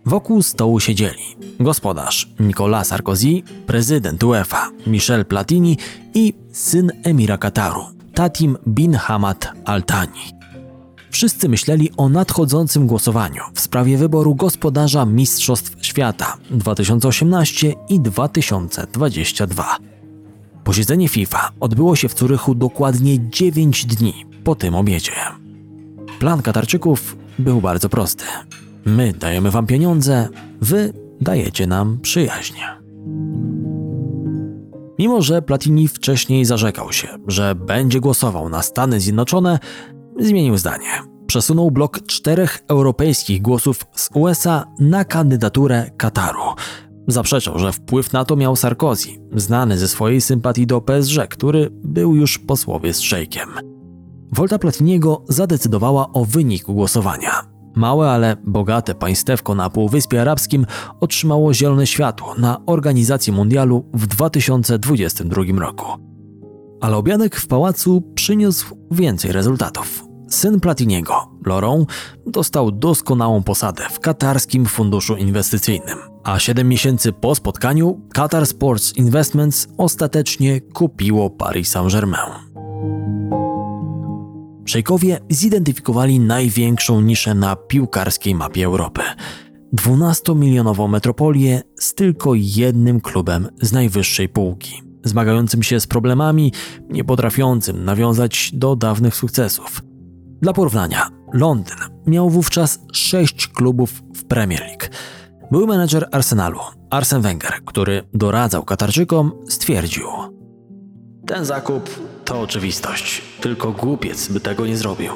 Wokół 0.09 0.43
stołu 0.43 0.81
siedzieli 0.81 1.23
gospodarz 1.61 2.29
Nicolas 2.41 2.87
Sarkozy, 2.87 3.43
prezydent 3.67 4.25
UEFA 4.25 4.71
Michel 4.87 5.25
Platini 5.25 5.77
i 6.15 6.35
syn 6.53 6.93
emira 7.05 7.39
Kataru, 7.39 7.85
Tatim 8.15 8.59
bin 8.67 8.95
Hamad 8.95 9.53
Al 9.65 9.83
Thani. 9.83 10.33
Wszyscy 11.11 11.49
myśleli 11.49 11.91
o 11.97 12.09
nadchodzącym 12.09 12.87
głosowaniu 12.87 13.43
w 13.55 13.61
sprawie 13.61 13.99
wyboru 13.99 14.35
gospodarza 14.35 15.05
Mistrzostw 15.05 15.87
Świata 15.87 16.37
2018 16.51 17.75
i 17.89 18.01
2022. 18.01 19.77
Posiedzenie 20.65 21.09
FIFA 21.09 21.51
odbyło 21.61 21.97
się 21.97 22.09
w 22.09 22.15
Curychu 22.15 22.55
dokładnie 22.55 23.31
9 23.31 23.87
dni 23.87 24.27
po 24.45 24.55
tym 24.55 24.75
obiedzie. 24.75 25.13
Plan 26.19 26.43
Katarczyków 26.43 27.17
był 27.39 27.61
bardzo 27.61 27.89
prosty. 27.89 28.25
My 28.97 29.13
dajemy 29.13 29.51
wam 29.51 29.67
pieniądze, 29.67 30.29
wy 30.61 30.93
dajecie 31.21 31.67
nam 31.67 31.99
przyjaźń. 32.03 32.55
Mimo, 34.99 35.23
że 35.23 35.43
Platini 35.43 35.89
wcześniej 35.89 36.45
zarzekał 36.45 36.93
się, 36.93 37.09
że 37.27 37.55
będzie 37.55 38.01
głosował 38.01 38.49
na 38.49 38.63
Stany 38.63 39.01
Zjednoczone, 39.01 39.59
zmienił 40.19 40.57
zdanie. 40.57 41.03
Przesunął 41.27 41.71
blok 41.71 42.07
czterech 42.07 42.59
europejskich 42.69 43.43
głosów 43.43 43.87
z 43.95 44.11
USA 44.15 44.65
na 44.79 45.05
kandydaturę 45.05 45.91
Kataru. 45.97 46.43
Zaprzeczał, 47.07 47.59
że 47.59 47.73
wpływ 47.73 48.13
na 48.13 48.25
to 48.25 48.37
miał 48.37 48.57
Sarkozy, 48.57 49.09
znany 49.37 49.79
ze 49.79 49.89
swojej 49.89 50.21
sympatii 50.21 50.67
do 50.67 50.81
PSG, 50.81 51.29
który 51.31 51.71
był 51.73 52.15
już 52.15 52.39
posłowie 52.39 52.95
z 52.95 53.01
szejkiem. 53.01 53.49
Volta 54.33 54.59
Platiniego 54.59 55.25
zadecydowała 55.29 56.13
o 56.13 56.25
wyniku 56.25 56.75
głosowania. 56.75 57.58
Małe, 57.75 58.11
ale 58.11 58.37
bogate 58.45 58.95
państewko 58.95 59.55
na 59.55 59.71
Półwyspie 59.71 60.21
Arabskim 60.21 60.67
otrzymało 61.01 61.55
zielone 61.55 61.87
światło 61.87 62.35
na 62.39 62.61
organizację 62.67 63.33
mundialu 63.33 63.85
w 63.95 64.07
2022 64.07 65.43
roku. 65.59 65.87
Ale 66.81 66.97
obiadek 66.97 67.37
w 67.37 67.47
pałacu 67.47 68.03
przyniósł 68.15 68.77
więcej 68.91 69.33
rezultatów. 69.33 70.09
Syn 70.29 70.61
Platiniego, 70.61 71.15
Laurent, 71.47 71.89
dostał 72.27 72.73
doskonałą 72.73 73.43
posadę 73.43 73.83
w 73.91 74.01
katarskim 74.01 74.67
funduszu 74.67 75.17
inwestycyjnym, 75.17 75.99
a 76.25 76.39
7 76.39 76.69
miesięcy 76.69 77.13
po 77.13 77.35
spotkaniu 77.35 78.01
Qatar 78.15 78.47
Sports 78.47 78.97
Investments 78.97 79.69
ostatecznie 79.79 80.61
kupiło 80.61 81.31
Paris 81.31 81.69
Saint-Germain. 81.69 82.48
Szejkowie 84.69 85.21
zidentyfikowali 85.31 86.21
największą 86.21 87.01
niszę 87.01 87.35
na 87.35 87.57
piłkarskiej 87.57 88.35
mapie 88.35 88.65
Europy. 88.65 89.03
12-milionową 89.77 90.89
metropolię 90.89 91.63
z 91.79 91.95
tylko 91.95 92.33
jednym 92.35 93.01
klubem 93.01 93.49
z 93.63 93.73
najwyższej 93.73 94.29
półki, 94.29 94.83
zmagającym 95.05 95.63
się 95.63 95.81
z 95.81 95.87
problemami, 95.87 96.53
nie 96.89 97.05
potrafiącym 97.05 97.85
nawiązać 97.85 98.51
do 98.55 98.77
dawnych 98.77 99.15
sukcesów. 99.15 99.83
Dla 100.43 100.53
porównania, 100.53 101.09
Londyn 101.33 101.77
miał 102.07 102.31
wówczas 102.31 102.81
sześć 102.93 103.47
klubów 103.47 104.03
w 104.15 104.25
Premier 104.25 104.61
League. 104.61 104.95
Były 105.51 105.67
menedżer 105.67 106.09
Arsenalu, 106.13 106.61
Arsene 106.91 107.23
Wenger, 107.23 107.53
który 107.65 108.03
doradzał 108.15 108.65
Katarczykom, 108.65 109.33
stwierdził: 109.49 110.07
Ten 111.27 111.45
zakup 111.45 111.91
to 112.29 112.41
oczywistość, 112.41 113.23
tylko 113.41 113.73
głupiec 113.73 114.29
by 114.29 114.41
tego 114.41 114.67
nie 114.67 114.77
zrobił. 114.77 115.13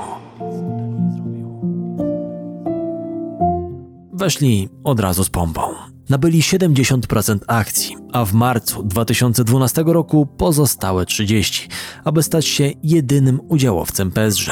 Weszli 4.13 4.69
od 4.85 5.01
razu 5.01 5.25
z 5.25 5.31
pompą. 5.31 5.61
Nabyli 6.09 6.41
70% 6.41 7.39
akcji, 7.47 7.97
a 8.13 8.25
w 8.25 8.33
marcu 8.33 8.83
2012 8.83 9.85
roku 9.87 10.27
pozostałe 10.27 11.07
30, 11.07 11.69
aby 12.05 12.23
stać 12.23 12.47
się 12.47 12.71
jedynym 12.83 13.41
udziałowcem 13.49 14.11
PSG. 14.11 14.51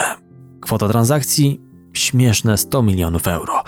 Kwota 0.61 0.89
transakcji 0.89 1.61
śmieszne 1.93 2.59
100 2.59 2.83
milionów 2.83 3.29
euro. 3.29 3.63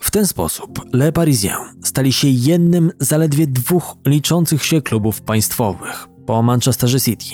W 0.00 0.10
ten 0.10 0.26
sposób 0.26 0.84
Le 0.92 1.12
Parisien 1.12 1.58
stali 1.82 2.12
się 2.12 2.28
jednym 2.28 2.92
zaledwie 3.00 3.46
dwóch 3.46 3.96
liczących 4.06 4.64
się 4.64 4.82
klubów 4.82 5.22
państwowych 5.22 6.07
po 6.28 6.42
Manchesterze 6.42 7.00
City 7.00 7.26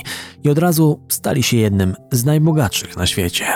i 0.45 0.51
od 0.51 0.59
razu 0.59 1.01
stali 1.09 1.43
się 1.43 1.57
jednym 1.57 1.95
z 2.13 2.25
najbogatszych 2.25 2.97
na 2.97 3.07
świecie. 3.07 3.47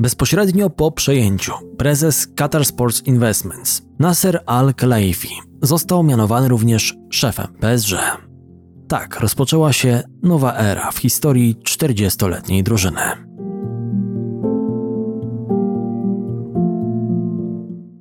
Bezpośrednio 0.00 0.70
po 0.70 0.92
przejęciu 0.92 1.52
prezes 1.78 2.28
Qatar 2.36 2.64
Sports 2.64 3.02
Investments 3.06 3.82
Nasser 3.98 4.42
Al-Khelaifi 4.46 5.28
został 5.62 6.02
mianowany 6.02 6.48
również 6.48 6.94
szefem 7.10 7.46
PSG. 7.60 7.96
Tak 8.88 9.20
rozpoczęła 9.20 9.72
się 9.72 10.02
nowa 10.22 10.54
era 10.54 10.90
w 10.90 10.98
historii 10.98 11.56
40-letniej 11.56 12.62
drużyny. 12.62 13.00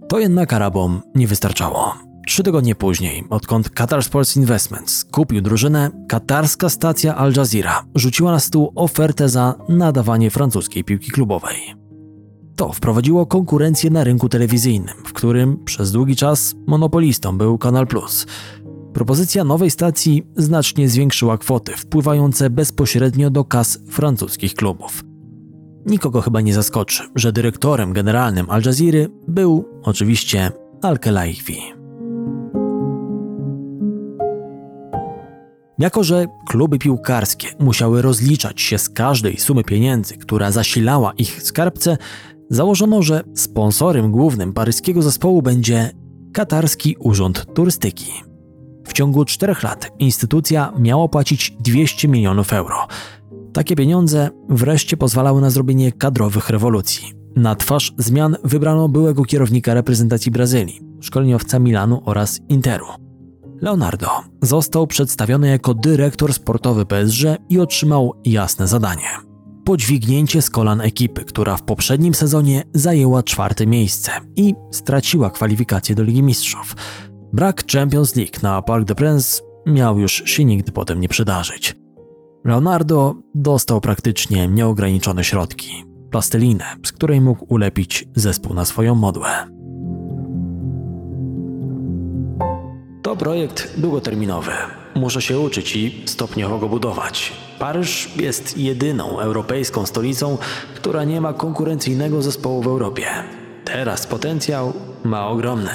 To 0.10 0.20
jednak 0.20 0.54
Arabom 0.54 1.02
nie 1.16 1.28
wystarczało. 1.28 2.05
Trzy 2.26 2.44
tygodnie 2.44 2.76
później, 2.76 3.24
odkąd 3.30 3.70
Qatar 3.70 4.04
Sports 4.04 4.36
Investments 4.36 5.06
kupił 5.12 5.42
drużynę, 5.42 5.92
katarska 6.08 6.70
stacja 6.70 7.16
Al 7.16 7.34
Jazeera 7.38 7.86
rzuciła 7.96 8.32
na 8.32 8.40
stół 8.40 8.72
ofertę 8.76 9.30
za 9.30 9.56
nadawanie 9.70 10.32
francuskiej 10.32 10.84
piłki 10.84 11.12
klubowej. 11.12 11.76
To 12.56 12.74
wprowadziło 12.74 13.26
konkurencję 13.26 13.90
na 13.90 14.04
rynku 14.04 14.30
telewizyjnym, 14.30 14.96
w 15.06 15.14
którym 15.14 15.64
przez 15.66 15.92
długi 15.92 16.16
czas 16.16 16.56
monopolistą 16.68 17.38
był 17.38 17.58
Kanal 17.58 17.88
Plus. 17.88 18.26
Propozycja 18.94 19.44
nowej 19.44 19.72
stacji 19.72 20.24
znacznie 20.38 20.90
zwiększyła 20.90 21.38
kwoty 21.38 21.72
wpływające 21.78 22.50
bezpośrednio 22.50 23.30
do 23.30 23.46
kas 23.46 23.80
francuskich 23.90 24.54
klubów. 24.54 25.04
Nikogo 25.86 26.22
chyba 26.22 26.42
nie 26.42 26.54
zaskoczy, 26.54 27.04
że 27.16 27.32
dyrektorem 27.32 27.94
generalnym 27.94 28.50
Al 28.50 28.62
Jazeera 28.66 29.10
był 29.28 29.66
oczywiście 29.84 30.52
Al-Khelaifi. 30.82 31.85
Jako, 35.80 36.04
że 36.04 36.26
kluby 36.48 36.80
piłkarskie 36.80 37.48
musiały 37.60 38.02
rozliczać 38.02 38.62
się 38.62 38.78
z 38.78 38.90
każdej 38.90 39.38
sumy 39.38 39.64
pieniędzy, 39.64 40.18
która 40.18 40.52
zasilała 40.52 41.14
ich 41.18 41.44
skarbce, 41.44 41.98
założono, 42.50 43.02
że 43.02 43.24
sponsorem 43.36 44.12
głównym 44.12 44.54
paryskiego 44.54 45.02
zespołu 45.02 45.42
będzie 45.42 45.92
Katarski 46.34 46.96
Urząd 47.00 47.46
Turystyki. 47.54 48.12
W 48.88 48.94
ciągu 48.94 49.26
czterech 49.26 49.64
lat 49.64 49.92
instytucja 50.00 50.74
miała 50.80 51.08
płacić 51.08 51.54
200 51.60 52.08
milionów 52.08 52.54
euro. 52.54 52.88
Takie 53.54 53.76
pieniądze 53.76 54.30
wreszcie 54.50 54.98
pozwalały 54.98 55.42
na 55.42 55.50
zrobienie 55.50 55.92
kadrowych 55.92 56.50
rewolucji. 56.50 57.14
Na 57.36 57.56
twarz 57.56 57.94
zmian 57.98 58.36
wybrano 58.44 58.90
byłego 58.90 59.26
kierownika 59.26 59.74
reprezentacji 59.74 60.32
Brazylii, 60.32 60.82
szkoleniowca 61.02 61.60
Milanu 61.60 62.02
oraz 62.06 62.40
Interu. 62.50 63.05
Leonardo 63.62 64.10
został 64.42 64.88
przedstawiony 64.88 65.48
jako 65.48 65.74
dyrektor 65.74 66.34
sportowy 66.34 66.86
PSG 66.86 67.24
i 67.50 67.60
otrzymał 67.60 68.14
jasne 68.26 68.68
zadanie. 68.68 69.10
Podźwignięcie 69.66 70.42
z 70.42 70.50
kolan 70.50 70.82
ekipy, 70.82 71.26
która 71.26 71.58
w 71.58 71.64
poprzednim 71.64 72.14
sezonie 72.14 72.64
zajęła 72.74 73.24
czwarte 73.24 73.68
miejsce 73.68 74.12
i 74.36 74.56
straciła 74.72 75.30
kwalifikacje 75.30 75.96
do 75.96 76.04
Ligi 76.04 76.24
Mistrzów. 76.24 76.76
Brak 77.34 77.64
Champions 77.72 78.16
League 78.16 78.40
na 78.44 78.62
Parc 78.62 78.86
des 78.86 78.98
Princes 78.98 79.44
miał 79.66 80.00
już 80.00 80.24
się 80.26 80.46
nigdy 80.46 80.72
potem 80.72 81.00
nie 81.00 81.10
przydarzyć. 81.10 81.76
Leonardo 82.46 83.16
dostał 83.36 83.82
praktycznie 83.82 84.48
nieograniczone 84.48 85.24
środki, 85.24 85.86
plastelinę, 86.12 86.66
z 86.86 86.92
której 86.92 87.22
mógł 87.22 87.46
ulepić 87.54 88.08
zespół 88.16 88.54
na 88.54 88.66
swoją 88.66 88.96
modłę. 88.96 89.55
To 93.16 93.20
projekt 93.20 93.80
długoterminowy. 93.80 94.52
Muszę 94.96 95.22
się 95.22 95.40
uczyć 95.40 95.76
i 95.76 96.04
stopniowo 96.06 96.58
go 96.58 96.70
budować. 96.70 97.34
Paryż 97.60 98.10
jest 98.16 98.58
jedyną 98.58 99.20
europejską 99.20 99.86
stolicą, 99.86 100.38
która 100.76 101.04
nie 101.04 101.22
ma 101.22 101.34
konkurencyjnego 101.34 102.22
zespołu 102.22 102.62
w 102.62 102.68
Europie. 102.68 103.06
Teraz 103.66 104.08
potencjał 104.08 104.74
ma 105.04 105.28
ogromny. 105.28 105.72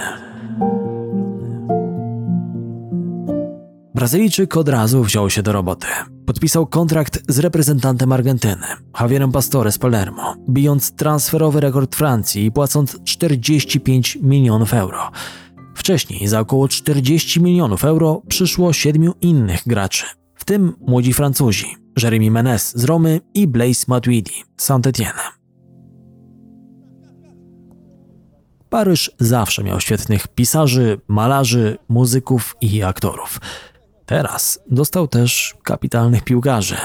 Brazylijczyk 3.95 4.57
od 4.57 4.69
razu 4.69 5.05
wziął 5.05 5.31
się 5.31 5.43
do 5.43 5.53
roboty. 5.53 5.87
Podpisał 6.27 6.67
kontrakt 6.67 7.23
z 7.29 7.39
reprezentantem 7.39 8.13
Argentyny, 8.13 8.67
Javierem 9.01 9.33
Pastore 9.33 9.73
z 9.73 9.79
Palermo, 9.79 10.35
bijąc 10.49 10.93
transferowy 10.93 11.61
rekord 11.61 11.97
Francji 11.97 12.45
i 12.45 12.53
płacąc 12.53 12.99
45 13.05 14.19
milionów 14.23 14.75
euro. 14.75 15.11
Wcześniej 15.80 16.28
za 16.28 16.40
około 16.40 16.69
40 16.69 17.40
milionów 17.40 17.84
euro 17.84 18.23
przyszło 18.28 18.73
siedmiu 18.73 19.14
innych 19.21 19.62
graczy, 19.66 20.06
w 20.34 20.45
tym 20.45 20.73
młodzi 20.80 21.12
Francuzi, 21.12 21.76
Jeremy 22.02 22.30
Menes 22.30 22.73
z 22.76 22.84
Romy 22.84 23.21
i 23.34 23.49
Blaise 23.49 23.84
Matuidi 23.88 24.45
z 24.56 24.71
Saint-Étienne. 24.71 25.21
Paryż 28.71 29.10
zawsze 29.19 29.64
miał 29.64 29.80
świetnych 29.80 30.28
pisarzy, 30.28 31.00
malarzy, 31.08 31.78
muzyków 31.88 32.56
i 32.60 32.82
aktorów. 32.82 33.40
Teraz 34.06 34.60
dostał 34.71 35.08
też 35.08 35.56
kapitalnych 35.62 36.25
piłkarzy. 36.25 36.76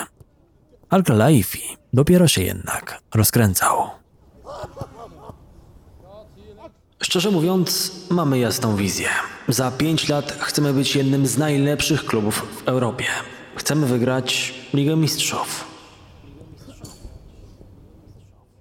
Al-Khelaifi 0.89 1.77
dopiero 1.93 2.27
się 2.27 2.43
jednak 2.43 3.01
rozkręcał. 3.15 3.75
Szczerze 7.05 7.31
mówiąc, 7.31 7.91
mamy 8.09 8.39
jasną 8.39 8.75
wizję. 8.75 9.07
Za 9.47 9.71
pięć 9.71 10.09
lat 10.09 10.31
chcemy 10.39 10.73
być 10.73 10.95
jednym 10.95 11.27
z 11.27 11.37
najlepszych 11.37 12.05
klubów 12.05 12.47
w 12.55 12.67
Europie. 12.67 13.05
Chcemy 13.55 13.87
wygrać 13.87 14.53
Ligę 14.73 14.95
Mistrzów. 14.95 15.65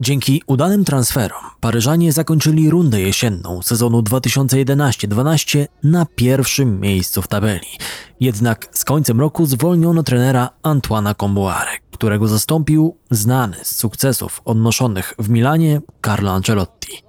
Dzięki 0.01 0.43
udanym 0.47 0.85
transferom 0.85 1.41
Paryżanie 1.61 2.13
zakończyli 2.13 2.71
rundę 2.71 3.01
jesienną 3.01 3.63
sezonu 3.63 4.01
2011-12 4.01 5.67
na 5.83 6.07
pierwszym 6.07 6.81
miejscu 6.81 7.23
w 7.23 7.29
tabeli. 7.29 7.69
Jednak 8.21 8.69
z 8.73 8.85
końcem 8.85 9.21
roku 9.21 9.47
zwolniono 9.47 10.03
trenera 10.03 10.51
Antoana 10.63 11.15
Comboire, 11.15 11.79
którego 11.93 12.29
zastąpił 12.29 12.97
znany 13.11 13.57
z 13.63 13.77
sukcesów 13.77 14.43
odnoszonych 14.45 15.15
w 15.19 15.29
Milanie 15.29 15.81
Carlo 16.03 16.33
Ancelotti. 16.33 17.05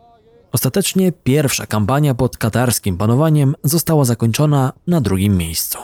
Ostatecznie 0.55 1.11
pierwsza 1.11 1.65
kampania 1.65 2.13
pod 2.13 2.37
katarskim 2.37 2.97
panowaniem 2.97 3.55
została 3.63 4.05
zakończona 4.05 4.73
na 4.87 5.01
drugim 5.01 5.37
miejscu. 5.37 5.77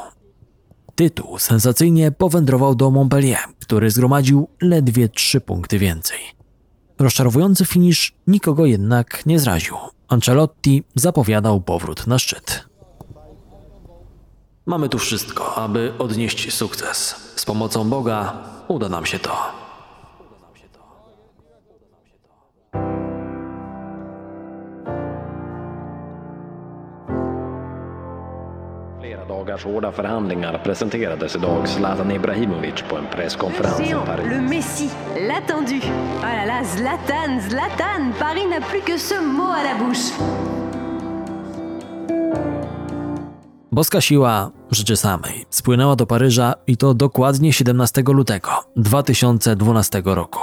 Tytuł 0.95 1.39
sensacyjnie 1.39 2.11
powędrował 2.11 2.75
do 2.75 2.91
Montpellier, 2.91 3.39
który 3.59 3.91
zgromadził 3.91 4.47
ledwie 4.61 5.09
trzy 5.09 5.41
punkty 5.41 5.79
więcej. 5.79 6.19
Rozczarowujący 6.99 7.65
finisz 7.65 8.13
nikogo 8.27 8.65
jednak 8.65 9.25
nie 9.25 9.39
zraził. 9.39 9.75
Ancelotti 10.07 10.83
zapowiadał 10.95 11.61
powrót 11.61 12.07
na 12.07 12.19
szczyt. 12.19 12.65
Mamy 14.65 14.89
tu 14.89 14.97
wszystko, 14.97 15.55
aby 15.55 15.93
odnieść 15.99 16.53
sukces. 16.53 17.15
Z 17.35 17.45
pomocą 17.45 17.89
Boga 17.89 18.43
uda 18.67 18.89
nam 18.89 19.05
się 19.05 19.19
to. 19.19 19.60
Dagars 29.41 29.65
hårda 29.65 29.91
förhandlingar 29.91 30.61
presenterades 30.63 31.35
idag 31.35 31.67
Zlatan 31.67 32.11
Ibrahimovic 32.11 32.81
på 32.89 32.97
en 32.97 33.05
presskonferens 33.15 33.79
i 33.79 33.95
Paris. 34.05 34.25
le 34.29 34.41
Messi, 34.41 34.89
l'attendu. 35.27 35.79
Oh 36.17 36.23
là 36.23 36.45
là, 36.45 36.63
Zlatan, 36.63 37.41
Zlatan, 37.49 38.13
Paris 38.19 38.45
n'a 38.45 38.61
plus 38.61 38.81
que 38.81 38.97
ce 38.97 39.21
mot 39.21 39.51
à 39.51 39.63
la 39.63 39.75
bouche. 39.79 40.13
Boska 43.71 44.01
siła 44.01 44.51
rzeczy 44.71 44.97
samej 44.97 45.45
spłynęła 45.49 45.95
do 45.95 46.05
Paryża 46.05 46.53
i 46.67 46.77
to 46.77 46.93
dokładnie 46.93 47.53
17 47.53 48.03
lutego 48.07 48.51
2012 48.75 50.01
roku. 50.05 50.39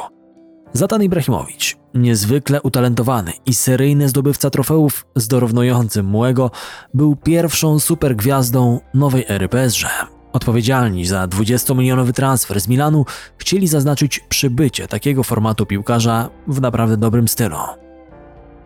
Zatan 0.73 1.03
Ibrahimowicz, 1.03 1.77
niezwykle 1.95 2.63
utalentowany 2.63 3.33
i 3.47 3.55
seryjny 3.55 4.09
zdobywca 4.09 4.51
trofeów 4.51 5.07
z 5.17 5.29
dorównującym 5.29 6.07
Muego, 6.07 6.51
był 6.95 7.17
pierwszą 7.17 7.79
supergwiazdą 7.79 8.81
nowej 8.95 9.25
ery 9.29 9.49
PSG. 9.49 9.87
Odpowiedzialni 10.33 11.07
za 11.07 11.27
20-milionowy 11.27 12.13
transfer 12.13 12.61
z 12.61 12.69
Milanu 12.69 13.05
chcieli 13.39 13.69
zaznaczyć 13.69 14.21
przybycie 14.29 14.89
takiego 14.89 15.23
formatu 15.23 15.67
piłkarza 15.67 16.31
w 16.47 16.61
naprawdę 16.61 16.97
dobrym 16.97 17.29
stylu. 17.29 17.57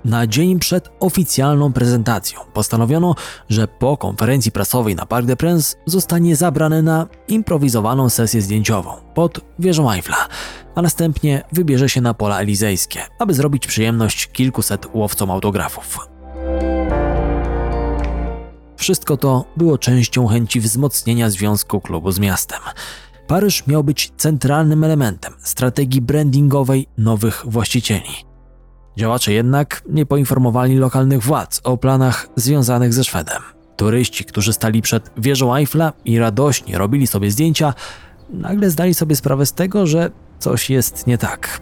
Na 0.04 0.26
dzień 0.26 0.58
przed 0.58 0.90
oficjalną 1.00 1.72
prezentacją 1.72 2.40
postanowiono, 2.52 3.14
że 3.48 3.68
po 3.68 3.96
konferencji 3.96 4.52
prasowej 4.52 4.96
na 4.96 5.06
Parc 5.06 5.26
des 5.26 5.36
Princes 5.36 5.76
zostanie 5.86 6.36
zabrany 6.36 6.82
na 6.82 7.06
improwizowaną 7.28 8.08
sesję 8.10 8.42
zdjęciową 8.42 8.90
pod 9.14 9.40
wieżą 9.58 9.92
Eiffla, 9.92 10.28
a 10.74 10.82
następnie 10.82 11.42
wybierze 11.52 11.88
się 11.88 12.00
na 12.00 12.14
pola 12.14 12.40
elizejskie, 12.40 13.00
aby 13.18 13.34
zrobić 13.34 13.66
przyjemność 13.66 14.26
kilkuset 14.26 14.86
łowcom 14.94 15.30
autografów. 15.30 15.98
Wszystko 18.76 19.16
to 19.16 19.44
było 19.56 19.78
częścią 19.78 20.26
chęci 20.26 20.60
wzmocnienia 20.60 21.30
związku 21.30 21.80
klubu 21.80 22.12
z 22.12 22.18
miastem. 22.18 22.60
Paryż 23.26 23.66
miał 23.66 23.84
być 23.84 24.12
centralnym 24.16 24.84
elementem 24.84 25.34
strategii 25.38 26.00
brandingowej 26.00 26.86
nowych 26.98 27.42
właścicieli. 27.46 28.31
Działacze 28.96 29.33
jednak 29.33 29.83
nie 29.88 30.07
poinformowali 30.07 30.76
lokalnych 30.76 31.22
władz 31.22 31.61
o 31.64 31.76
planach 31.76 32.28
związanych 32.37 32.94
ze 32.94 33.05
Szwedem. 33.05 33.42
Turyści, 33.76 34.24
którzy 34.24 34.52
stali 34.52 34.83
przed 34.83 35.11
wieżą 35.16 35.55
Eiffla 35.55 35.92
i 36.05 36.18
radośnie 36.18 36.78
robili 36.78 37.07
sobie 37.07 37.31
zdjęcia, 37.31 37.74
nagle 38.31 38.70
zdali 38.70 38.94
sobie 38.94 39.16
sprawę 39.16 39.46
z 39.46 39.52
tego, 39.52 39.87
że 39.87 40.11
coś 40.38 40.70
jest 40.70 41.07
nie 41.07 41.18
tak. 41.18 41.61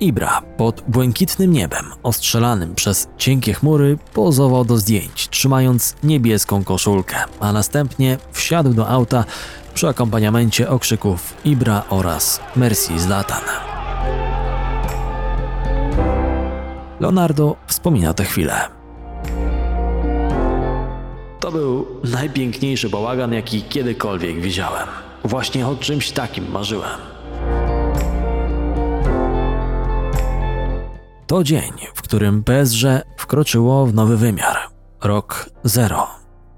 Ibra 0.00 0.42
pod 0.56 0.82
błękitnym 0.88 1.52
niebem, 1.52 1.84
ostrzelanym 2.02 2.74
przez 2.74 3.08
cienkie 3.16 3.54
chmury, 3.54 3.98
pozował 4.12 4.64
do 4.64 4.78
zdjęć, 4.78 5.28
trzymając 5.28 5.96
niebieską 6.02 6.64
koszulkę, 6.64 7.16
a 7.40 7.52
następnie 7.52 8.18
wsiadł 8.32 8.74
do 8.74 8.88
auta 8.88 9.24
przy 9.74 9.88
akompaniamencie 9.88 10.70
okrzyków 10.70 11.34
Ibra 11.44 11.82
oraz 11.90 12.40
Merci 12.56 12.98
Zlatan. 12.98 13.71
Leonardo 17.02 17.56
wspomina 17.66 18.14
tę 18.14 18.24
chwilę. 18.24 18.68
To 21.40 21.52
był 21.52 21.86
najpiękniejszy 22.04 22.88
bałagan, 22.88 23.32
jaki 23.32 23.62
kiedykolwiek 23.62 24.40
widziałem. 24.40 24.88
Właśnie 25.24 25.66
o 25.68 25.76
czymś 25.76 26.10
takim 26.10 26.50
marzyłem. 26.50 27.00
To 31.26 31.44
dzień, 31.44 31.72
w 31.94 32.02
którym 32.02 32.44
PSG 32.44 32.84
wkroczyło 33.16 33.86
w 33.86 33.94
nowy 33.94 34.16
wymiar 34.16 34.56
rok 35.02 35.50
zero. 35.64 36.06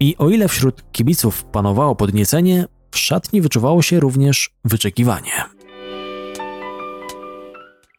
I 0.01 0.17
o 0.19 0.29
ile 0.31 0.49
wśród 0.49 0.93
kibiców 0.93 1.45
panowało 1.45 1.97
podniecenie, 1.97 2.67
w 2.91 2.99
szatni 2.99 3.41
wyczuwało 3.41 3.83
się 3.83 4.01
również 4.01 4.51
wyczekiwanie. 4.65 5.33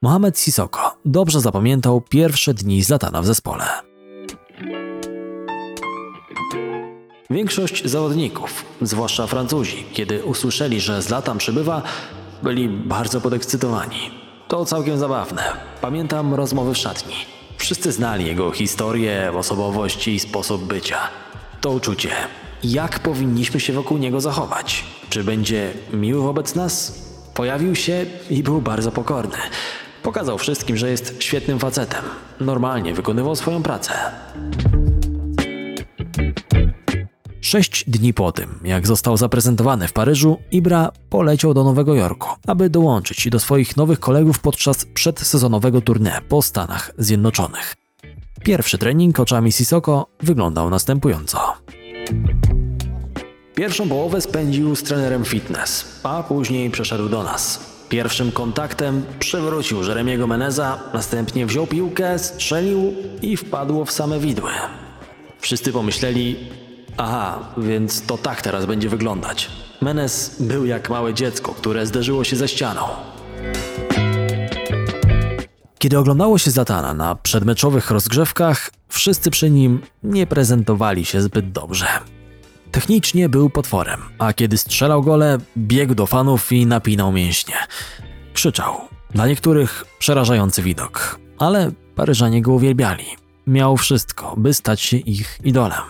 Mohamed 0.06 0.40
Sissoko 0.40 0.96
dobrze 1.06 1.42
zapamiętał 1.42 2.02
pierwsze 2.02 2.54
dni 2.54 2.84
Zlatana 2.84 3.22
w 3.22 3.26
zespole. 3.26 3.64
Większość 7.30 7.86
zawodników, 7.86 8.66
zwłaszcza 8.82 9.28
Francuzi, 9.28 9.86
kiedy 9.94 10.24
usłyszeli, 10.24 10.82
że 10.82 11.02
Zlatan 11.02 11.38
przybywa, 11.38 11.82
byli 12.44 12.70
bardzo 12.70 13.22
podekscytowani. 13.22 14.12
To 14.48 14.66
całkiem 14.66 14.98
zabawne. 14.98 15.44
Pamiętam 15.82 16.34
rozmowy 16.34 16.74
w 16.74 16.78
szatni. 16.78 17.16
Wszyscy 17.58 17.92
znali 17.92 18.26
jego 18.26 18.52
historię, 18.52 19.32
osobowość 19.36 20.08
i 20.08 20.20
sposób 20.20 20.64
bycia. 20.64 21.00
To 21.62 21.70
uczucie. 21.70 22.10
Jak 22.64 23.00
powinniśmy 23.00 23.60
się 23.60 23.74
wokół 23.74 23.98
niego 23.98 24.22
zachować? 24.22 24.84
Czy 25.10 25.24
będzie 25.24 25.74
miły 25.94 26.22
wobec 26.22 26.56
nas? 26.56 27.06
Pojawił 27.34 27.76
się 27.76 28.06
i 28.30 28.44
był 28.44 28.62
bardzo 28.62 28.92
pokorny. 28.92 29.38
Pokazał 30.06 30.38
wszystkim, 30.38 30.78
że 30.78 30.90
jest 30.90 31.16
świetnym 31.20 31.60
facetem. 31.60 32.04
Normalnie 32.40 32.94
wykonywał 32.94 33.36
swoją 33.36 33.64
pracę. 33.64 33.94
Sześć 37.42 37.84
dni 37.88 38.14
po 38.14 38.32
tym, 38.32 38.60
jak 38.64 38.88
został 38.88 39.18
zaprezentowany 39.18 39.88
w 39.88 39.94
Paryżu, 39.94 40.38
Ibra 40.52 40.92
poleciał 41.10 41.54
do 41.54 41.64
Nowego 41.64 41.96
Jorku, 41.96 42.30
aby 42.48 42.70
dołączyć 42.70 43.30
do 43.30 43.40
swoich 43.40 43.78
nowych 43.78 44.00
kolegów 44.00 44.40
podczas 44.40 44.86
przedsezonowego 44.86 45.80
tournée 45.80 46.22
po 46.30 46.42
Stanach 46.42 46.92
Zjednoczonych. 46.98 47.76
Pierwszy 48.44 48.78
trening 48.78 49.20
oczami 49.20 49.52
Sissoko 49.52 50.08
wyglądał 50.24 50.70
następująco. 50.70 51.40
Pierwszą 53.56 53.90
połowę 53.90 54.22
spędził 54.22 54.76
z 54.76 54.84
trenerem 54.84 55.26
fitness, 55.26 56.00
a 56.04 56.24
później 56.24 56.70
przeszedł 56.70 57.10
do 57.10 57.24
nas. 57.24 57.75
Pierwszym 57.90 58.32
kontaktem 58.32 59.06
przewrócił 59.20 59.84
Jeremiego 59.84 60.28
Meneza, 60.28 60.80
następnie 60.94 61.46
wziął 61.46 61.68
piłkę, 61.68 62.20
strzelił 62.20 62.94
i 63.22 63.38
wpadło 63.38 63.86
w 63.86 63.92
same 63.92 64.20
widły. 64.20 64.52
Wszyscy 65.40 65.72
pomyśleli, 65.72 66.36
aha, 66.98 67.40
więc 67.58 68.02
to 68.02 68.18
tak 68.18 68.42
teraz 68.42 68.66
będzie 68.66 68.90
wyglądać. 68.90 69.50
Menez 69.82 70.36
był 70.40 70.66
jak 70.66 70.90
małe 70.90 71.14
dziecko, 71.14 71.54
które 71.54 71.86
zderzyło 71.86 72.24
się 72.24 72.36
ze 72.36 72.48
ścianą. 72.48 72.82
Kiedy 75.80 75.98
oglądało 75.98 76.38
się 76.38 76.52
Zatana 76.52 76.94
na 76.94 77.16
przedmeczowych 77.16 77.92
rozgrzewkach, 77.92 78.72
wszyscy 78.90 79.32
przy 79.32 79.50
nim 79.50 79.82
nie 80.04 80.28
prezentowali 80.28 81.06
się 81.06 81.22
zbyt 81.22 81.52
dobrze. 81.52 81.88
Technicznie 82.76 83.30
był 83.30 83.50
potworem, 83.50 84.02
a 84.20 84.34
kiedy 84.34 84.58
strzelał 84.58 85.02
gole, 85.04 85.38
biegł 85.58 85.96
do 85.96 86.06
fanów 86.06 86.52
i 86.52 86.66
napinał 86.66 87.12
mięśnie. 87.12 87.56
Krzyczał. 88.34 88.76
Dla 89.12 89.28
niektórych 89.28 89.86
przerażający 90.00 90.62
widok, 90.62 91.20
ale 91.40 91.72
Paryżanie 91.96 92.42
go 92.42 92.52
uwielbiali. 92.52 93.06
Miał 93.48 93.78
wszystko, 93.78 94.34
by 94.38 94.54
stać 94.54 94.82
się 94.82 94.98
ich 94.98 95.40
idolem. 95.44 95.82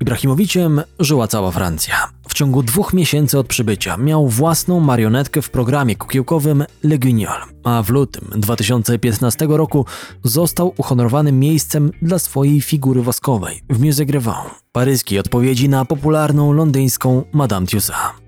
Ibrahimowiciem 0.00 0.82
żyła 0.98 1.26
cała 1.28 1.50
Francja. 1.50 2.10
W 2.30 2.34
ciągu 2.34 2.62
dwóch 2.62 2.92
miesięcy 2.92 3.38
od 3.38 3.46
przybycia 3.46 3.96
miał 3.96 4.28
własną 4.28 4.80
marionetkę 4.80 5.42
w 5.42 5.50
programie 5.50 5.96
kukiełkowym 5.96 6.64
Le 6.82 6.98
Guignol, 6.98 7.40
a 7.64 7.82
w 7.82 7.90
lutym 7.90 8.28
2015 8.36 9.46
roku 9.48 9.86
został 10.24 10.74
uhonorowany 10.76 11.32
miejscem 11.32 11.90
dla 12.02 12.18
swojej 12.18 12.60
figury 12.60 13.02
woskowej 13.02 13.62
w 13.70 13.80
Musée 13.80 14.06
Grevin, 14.06 14.50
paryskiej 14.72 15.18
odpowiedzi 15.18 15.68
na 15.68 15.84
popularną 15.84 16.52
londyńską 16.52 17.22
Madame 17.32 17.66
Tussauds. 17.66 18.20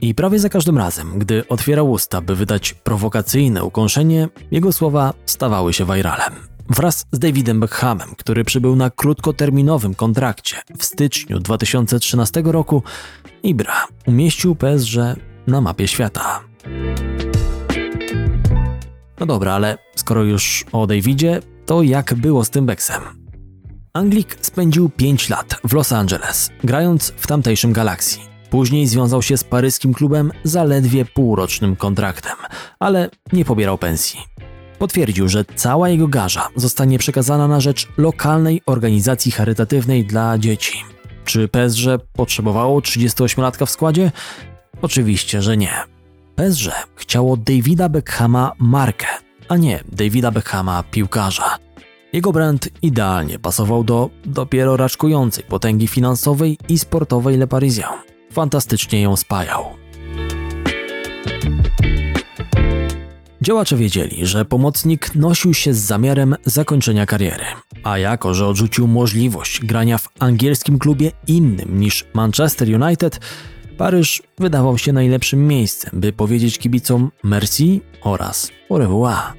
I 0.00 0.14
prawie 0.14 0.38
za 0.38 0.48
każdym 0.48 0.78
razem, 0.78 1.18
gdy 1.18 1.48
otwierał 1.48 1.90
usta, 1.90 2.20
by 2.20 2.36
wydać 2.36 2.74
prowokacyjne 2.74 3.64
ukąszenie, 3.64 4.28
jego 4.50 4.72
słowa 4.72 5.14
stawały 5.26 5.72
się 5.72 5.84
viralem. 5.84 6.52
Wraz 6.70 7.06
z 7.12 7.18
Davidem 7.18 7.60
Beckhamem, 7.60 8.08
który 8.18 8.44
przybył 8.44 8.76
na 8.76 8.90
krótkoterminowym 8.90 9.94
kontrakcie 9.94 10.56
w 10.78 10.84
styczniu 10.84 11.40
2013 11.40 12.42
roku, 12.44 12.82
Ibra 13.42 13.86
umieścił 14.06 14.54
PSG 14.54 14.96
na 15.46 15.60
mapie 15.60 15.88
świata. 15.88 16.40
No 19.20 19.26
dobra, 19.26 19.52
ale 19.52 19.78
skoro 19.96 20.22
już 20.22 20.64
o 20.72 20.86
Davidzie, 20.86 21.40
to 21.66 21.82
jak 21.82 22.14
było 22.14 22.44
z 22.44 22.50
tym 22.50 22.66
Beksem? 22.66 23.02
Anglik 23.92 24.36
spędził 24.40 24.88
5 24.88 25.28
lat 25.28 25.60
w 25.64 25.72
Los 25.72 25.92
Angeles, 25.92 26.50
grając 26.64 27.12
w 27.16 27.26
tamtejszym 27.26 27.72
Galaxii. 27.72 28.22
Później 28.50 28.86
związał 28.86 29.22
się 29.22 29.36
z 29.36 29.44
paryskim 29.44 29.94
klubem 29.94 30.32
zaledwie 30.44 31.04
półrocznym 31.04 31.76
kontraktem, 31.76 32.36
ale 32.80 33.10
nie 33.32 33.44
pobierał 33.44 33.78
pensji. 33.78 34.20
Potwierdził, 34.78 35.28
że 35.28 35.44
cała 35.54 35.88
jego 35.88 36.08
garza 36.08 36.48
zostanie 36.56 36.98
przekazana 36.98 37.48
na 37.48 37.60
rzecz 37.60 37.88
lokalnej 37.98 38.62
organizacji 38.66 39.32
charytatywnej 39.32 40.04
dla 40.04 40.38
dzieci. 40.38 40.91
Czy 41.24 41.48
PSG 41.48 41.86
potrzebowało 42.12 42.80
38-latka 42.80 43.66
w 43.66 43.70
składzie? 43.70 44.12
Oczywiście, 44.82 45.42
że 45.42 45.56
nie. 45.56 45.72
PSG 46.36 46.70
chciało 46.96 47.36
Davida 47.36 47.88
Beckhama 47.88 48.52
markę, 48.58 49.06
a 49.48 49.56
nie 49.56 49.84
Davida 49.92 50.30
Beckhama 50.30 50.82
piłkarza. 50.82 51.58
Jego 52.12 52.32
brand 52.32 52.68
idealnie 52.82 53.38
pasował 53.38 53.84
do 53.84 54.10
dopiero 54.24 54.76
raczkującej 54.76 55.44
potęgi 55.44 55.88
finansowej 55.88 56.58
i 56.68 56.78
sportowej 56.78 57.36
Le 57.36 57.46
Parisien. 57.46 57.90
Fantastycznie 58.32 59.02
ją 59.02 59.16
spajał. 59.16 59.81
Działacze 63.42 63.76
wiedzieli, 63.76 64.26
że 64.26 64.44
pomocnik 64.44 65.14
nosił 65.14 65.54
się 65.54 65.74
z 65.74 65.78
zamiarem 65.78 66.36
zakończenia 66.44 67.06
kariery, 67.06 67.44
a 67.82 67.98
jako, 67.98 68.34
że 68.34 68.46
odrzucił 68.46 68.86
możliwość 68.86 69.64
grania 69.64 69.98
w 69.98 70.08
angielskim 70.18 70.78
klubie 70.78 71.12
innym 71.26 71.80
niż 71.80 72.04
Manchester 72.14 72.82
United, 72.82 73.20
Paryż 73.78 74.22
wydawał 74.38 74.78
się 74.78 74.92
najlepszym 74.92 75.46
miejscem, 75.46 76.00
by 76.00 76.12
powiedzieć 76.12 76.58
kibicom 76.58 77.10
merci 77.24 77.80
oraz 78.02 78.50
au 78.70 78.78
revoir. 78.78 79.32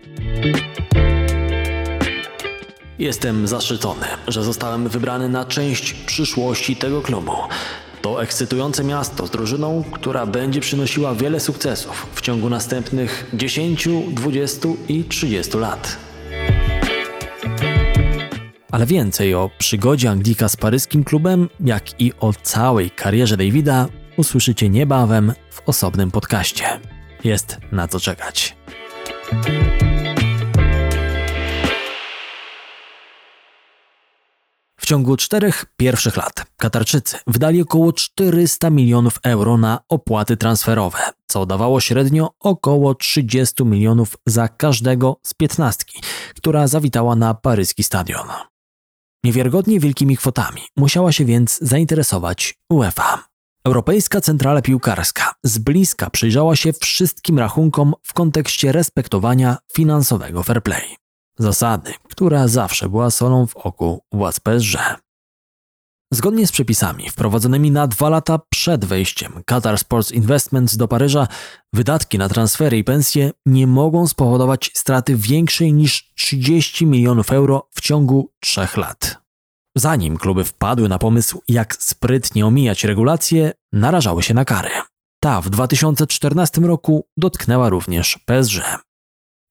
Jestem 2.99 3.47
zaszczycony, 3.47 4.05
że 4.27 4.43
zostałem 4.43 4.89
wybrany 4.89 5.29
na 5.29 5.45
część 5.45 5.93
przyszłości 5.93 6.75
tego 6.75 7.01
klubu. 7.01 7.31
To 8.03 8.23
ekscytujące 8.23 8.83
miasto 8.83 9.27
z 9.27 9.31
drużyną, 9.31 9.83
która 9.91 10.25
będzie 10.25 10.61
przynosiła 10.61 11.15
wiele 11.15 11.39
sukcesów 11.39 12.07
w 12.15 12.21
ciągu 12.21 12.49
następnych 12.49 13.29
10, 13.33 13.87
20 14.11 14.69
i 14.87 15.03
30 15.03 15.57
lat. 15.57 15.97
Ale 18.71 18.85
więcej 18.85 19.35
o 19.35 19.49
przygodzie 19.57 20.09
Anglika 20.09 20.49
z 20.49 20.55
paryskim 20.55 21.03
klubem, 21.03 21.49
jak 21.59 22.01
i 22.01 22.13
o 22.19 22.33
całej 22.33 22.91
karierze 22.91 23.37
Davida 23.37 23.87
usłyszycie 24.17 24.69
niebawem 24.69 25.33
w 25.49 25.61
osobnym 25.69 26.11
podcaście. 26.11 26.65
Jest 27.23 27.57
na 27.71 27.87
co 27.87 27.99
czekać. 27.99 28.55
W 34.83 34.85
ciągu 34.85 35.17
czterech 35.17 35.65
pierwszych 35.77 36.17
lat 36.17 36.45
Katarczycy 36.57 37.17
wydali 37.27 37.61
około 37.61 37.93
400 37.93 38.69
milionów 38.69 39.19
euro 39.23 39.57
na 39.57 39.79
opłaty 39.89 40.37
transferowe, 40.37 40.97
co 41.27 41.45
dawało 41.45 41.81
średnio 41.81 42.29
około 42.39 42.95
30 42.95 43.65
milionów 43.65 44.17
za 44.25 44.47
każdego 44.47 45.19
z 45.23 45.33
piętnastki, 45.33 46.01
która 46.35 46.67
zawitała 46.67 47.15
na 47.15 47.33
paryski 47.33 47.83
stadion. 47.83 48.27
Niewiarygodnie 49.23 49.79
wielkimi 49.79 50.17
kwotami 50.17 50.61
musiała 50.77 51.11
się 51.11 51.25
więc 51.25 51.59
zainteresować 51.61 52.55
UEFA. 52.71 53.23
Europejska 53.65 54.21
Centrala 54.21 54.61
Piłkarska 54.61 55.33
z 55.43 55.57
bliska 55.57 56.09
przyjrzała 56.09 56.55
się 56.55 56.73
wszystkim 56.73 57.39
rachunkom 57.39 57.93
w 58.03 58.13
kontekście 58.13 58.71
respektowania 58.71 59.57
finansowego 59.73 60.43
fair 60.43 60.63
play. 60.63 61.02
Zasady, 61.37 61.93
która 62.09 62.47
zawsze 62.47 62.89
była 62.89 63.11
solą 63.11 63.47
w 63.47 63.55
oku 63.55 64.01
władz 64.11 64.39
PSG. 64.39 64.77
Zgodnie 66.13 66.47
z 66.47 66.51
przepisami 66.51 67.09
wprowadzonymi 67.09 67.71
na 67.71 67.87
dwa 67.87 68.09
lata 68.09 68.39
przed 68.49 68.85
wejściem 68.85 69.43
Qatar 69.45 69.79
Sports 69.79 70.11
Investments 70.11 70.77
do 70.77 70.87
Paryża, 70.87 71.27
wydatki 71.73 72.17
na 72.17 72.29
transfery 72.29 72.77
i 72.77 72.83
pensje 72.83 73.31
nie 73.45 73.67
mogą 73.67 74.07
spowodować 74.07 74.71
straty 74.73 75.15
większej 75.15 75.73
niż 75.73 76.13
30 76.15 76.85
milionów 76.85 77.31
euro 77.31 77.69
w 77.71 77.81
ciągu 77.81 78.31
trzech 78.39 78.77
lat. 78.77 79.17
Zanim 79.77 80.17
kluby 80.17 80.43
wpadły 80.43 80.89
na 80.89 80.99
pomysł, 80.99 81.41
jak 81.47 81.75
sprytnie 81.75 82.45
omijać 82.45 82.83
regulacje, 82.83 83.51
narażały 83.71 84.23
się 84.23 84.33
na 84.33 84.45
kary. 84.45 84.69
Ta 85.19 85.41
w 85.41 85.49
2014 85.49 86.61
roku 86.61 87.07
dotknęła 87.17 87.69
również 87.69 88.19
PSG. 88.25 88.83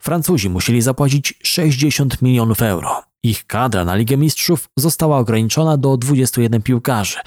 Francuzi 0.03 0.51
musieli 0.51 0.83
zapłacić 0.83 1.35
60 1.43 2.23
milionów 2.23 2.63
euro. 2.63 3.03
Ich 3.23 3.47
kadra 3.47 3.85
na 3.85 3.95
Ligę 3.95 4.17
Mistrzów 4.17 4.69
została 4.77 5.19
ograniczona 5.19 5.77
do 5.77 5.97
21 5.97 6.63
piłkarzy. 6.63 7.19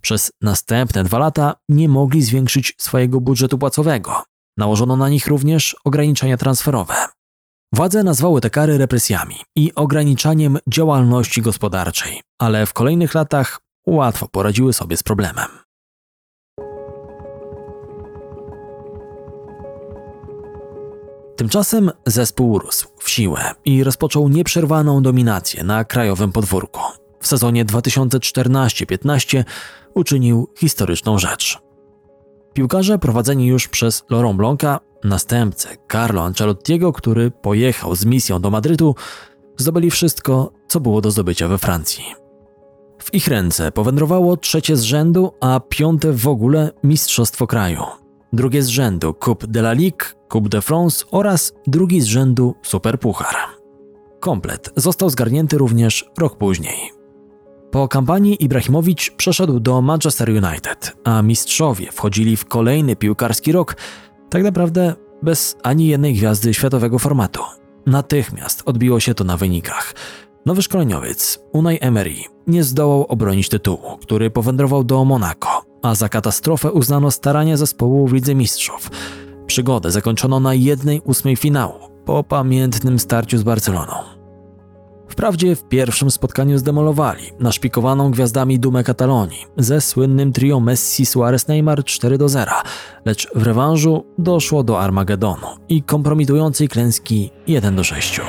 Przez 0.00 0.32
następne 0.40 1.04
dwa 1.04 1.18
lata 1.18 1.54
nie 1.68 1.88
mogli 1.88 2.22
zwiększyć 2.22 2.74
swojego 2.78 3.20
budżetu 3.20 3.58
płacowego. 3.58 4.22
Nałożono 4.56 4.96
na 4.96 5.08
nich 5.08 5.26
również 5.26 5.76
ograniczenia 5.84 6.36
transferowe. 6.36 6.94
Władze 7.74 8.02
nazwały 8.02 8.40
te 8.40 8.50
kary 8.50 8.78
represjami 8.78 9.36
i 9.56 9.74
ograniczaniem 9.74 10.58
działalności 10.68 11.42
gospodarczej, 11.42 12.22
ale 12.38 12.66
w 12.66 12.72
kolejnych 12.72 13.14
latach 13.14 13.60
łatwo 13.86 14.28
poradziły 14.28 14.72
sobie 14.72 14.96
z 14.96 15.02
problemem. 15.02 15.63
Tymczasem 21.36 21.90
zespół 22.06 22.58
rósł 22.58 22.88
w 22.98 23.10
siłę 23.10 23.40
i 23.64 23.84
rozpoczął 23.84 24.28
nieprzerwaną 24.28 25.02
dominację 25.02 25.64
na 25.64 25.84
krajowym 25.84 26.32
podwórku. 26.32 26.80
W 27.20 27.26
sezonie 27.26 27.64
2014-15 27.64 29.44
uczynił 29.94 30.48
historyczną 30.58 31.18
rzecz. 31.18 31.58
Piłkarze 32.54 32.98
prowadzeni 32.98 33.46
już 33.46 33.68
przez 33.68 34.04
Laurent 34.10 34.36
Blanca, 34.36 34.80
następcę 35.04 35.68
Carlo 35.92 36.22
Ancelottiego, 36.22 36.92
który 36.92 37.30
pojechał 37.30 37.94
z 37.94 38.04
misją 38.04 38.40
do 38.40 38.50
Madrytu, 38.50 38.94
zdobyli 39.56 39.90
wszystko, 39.90 40.52
co 40.68 40.80
było 40.80 41.00
do 41.00 41.10
zdobycia 41.10 41.48
we 41.48 41.58
Francji. 41.58 42.04
W 42.98 43.14
ich 43.14 43.28
ręce 43.28 43.72
powędrowało 43.72 44.36
trzecie 44.36 44.76
z 44.76 44.82
rzędu, 44.82 45.32
a 45.40 45.60
piąte 45.68 46.12
w 46.12 46.28
ogóle 46.28 46.70
mistrzostwo 46.82 47.46
kraju. 47.46 48.03
Drugie 48.34 48.62
z 48.62 48.68
rzędu 48.68 49.14
Coupe 49.14 49.46
de 49.46 49.60
la 49.60 49.72
Ligue, 49.72 50.06
Coupe 50.28 50.48
de 50.48 50.62
France 50.62 51.04
oraz 51.10 51.52
drugi 51.66 52.00
z 52.00 52.04
rzędu 52.04 52.54
Superpuchar. 52.62 53.36
Komplet 54.20 54.70
został 54.76 55.10
zgarnięty 55.10 55.58
również 55.58 56.10
rok 56.18 56.36
później. 56.38 56.92
Po 57.70 57.88
kampanii 57.88 58.44
Ibrahimowicz 58.44 59.10
przeszedł 59.16 59.60
do 59.60 59.80
Manchester 59.80 60.30
United, 60.30 60.96
a 61.04 61.22
mistrzowie 61.22 61.92
wchodzili 61.92 62.36
w 62.36 62.44
kolejny 62.44 62.96
piłkarski 62.96 63.52
rok, 63.52 63.76
tak 64.30 64.42
naprawdę 64.42 64.94
bez 65.22 65.56
ani 65.62 65.86
jednej 65.86 66.14
gwiazdy 66.14 66.54
światowego 66.54 66.98
formatu. 66.98 67.42
Natychmiast 67.86 68.62
odbiło 68.66 69.00
się 69.00 69.14
to 69.14 69.24
na 69.24 69.36
wynikach. 69.36 69.94
Nowy 70.46 70.62
szkoleniowiec, 70.62 71.38
Unai 71.52 71.78
Emery, 71.80 72.14
nie 72.46 72.64
zdołał 72.64 73.06
obronić 73.06 73.48
tytułu, 73.48 73.98
który 74.02 74.30
powędrował 74.30 74.84
do 74.84 75.04
Monaco, 75.04 75.73
a 75.84 75.94
za 75.94 76.08
katastrofę 76.08 76.72
uznano 76.72 77.10
starania 77.10 77.56
zespołu 77.56 78.06
w 78.06 78.12
Lidze 78.12 78.34
Mistrzów. 78.34 78.90
Przygodę 79.46 79.90
zakończono 79.90 80.40
na 80.40 80.54
jednej 80.54 81.00
ósmej 81.00 81.36
finału, 81.36 81.74
po 82.04 82.24
pamiętnym 82.24 82.98
starciu 82.98 83.38
z 83.38 83.42
Barceloną. 83.42 83.92
Wprawdzie 85.08 85.56
w 85.56 85.64
pierwszym 85.68 86.10
spotkaniu 86.10 86.58
zdemolowali 86.58 87.22
naszpikowaną 87.40 88.10
gwiazdami 88.10 88.58
dumę 88.58 88.84
Katalonii 88.84 89.46
ze 89.56 89.80
słynnym 89.80 90.32
trio 90.32 90.60
Messi, 90.60 91.06
Suarez, 91.06 91.48
Neymar 91.48 91.84
4 91.84 92.18
do 92.18 92.28
0, 92.28 92.52
lecz 93.04 93.28
w 93.34 93.42
rewanżu 93.42 94.06
doszło 94.18 94.62
do 94.62 94.80
Armagedonu 94.80 95.46
i 95.68 95.82
kompromitującej 95.82 96.68
klęski 96.68 97.30
1 97.46 97.76
do 97.76 97.84
6. 97.84 98.20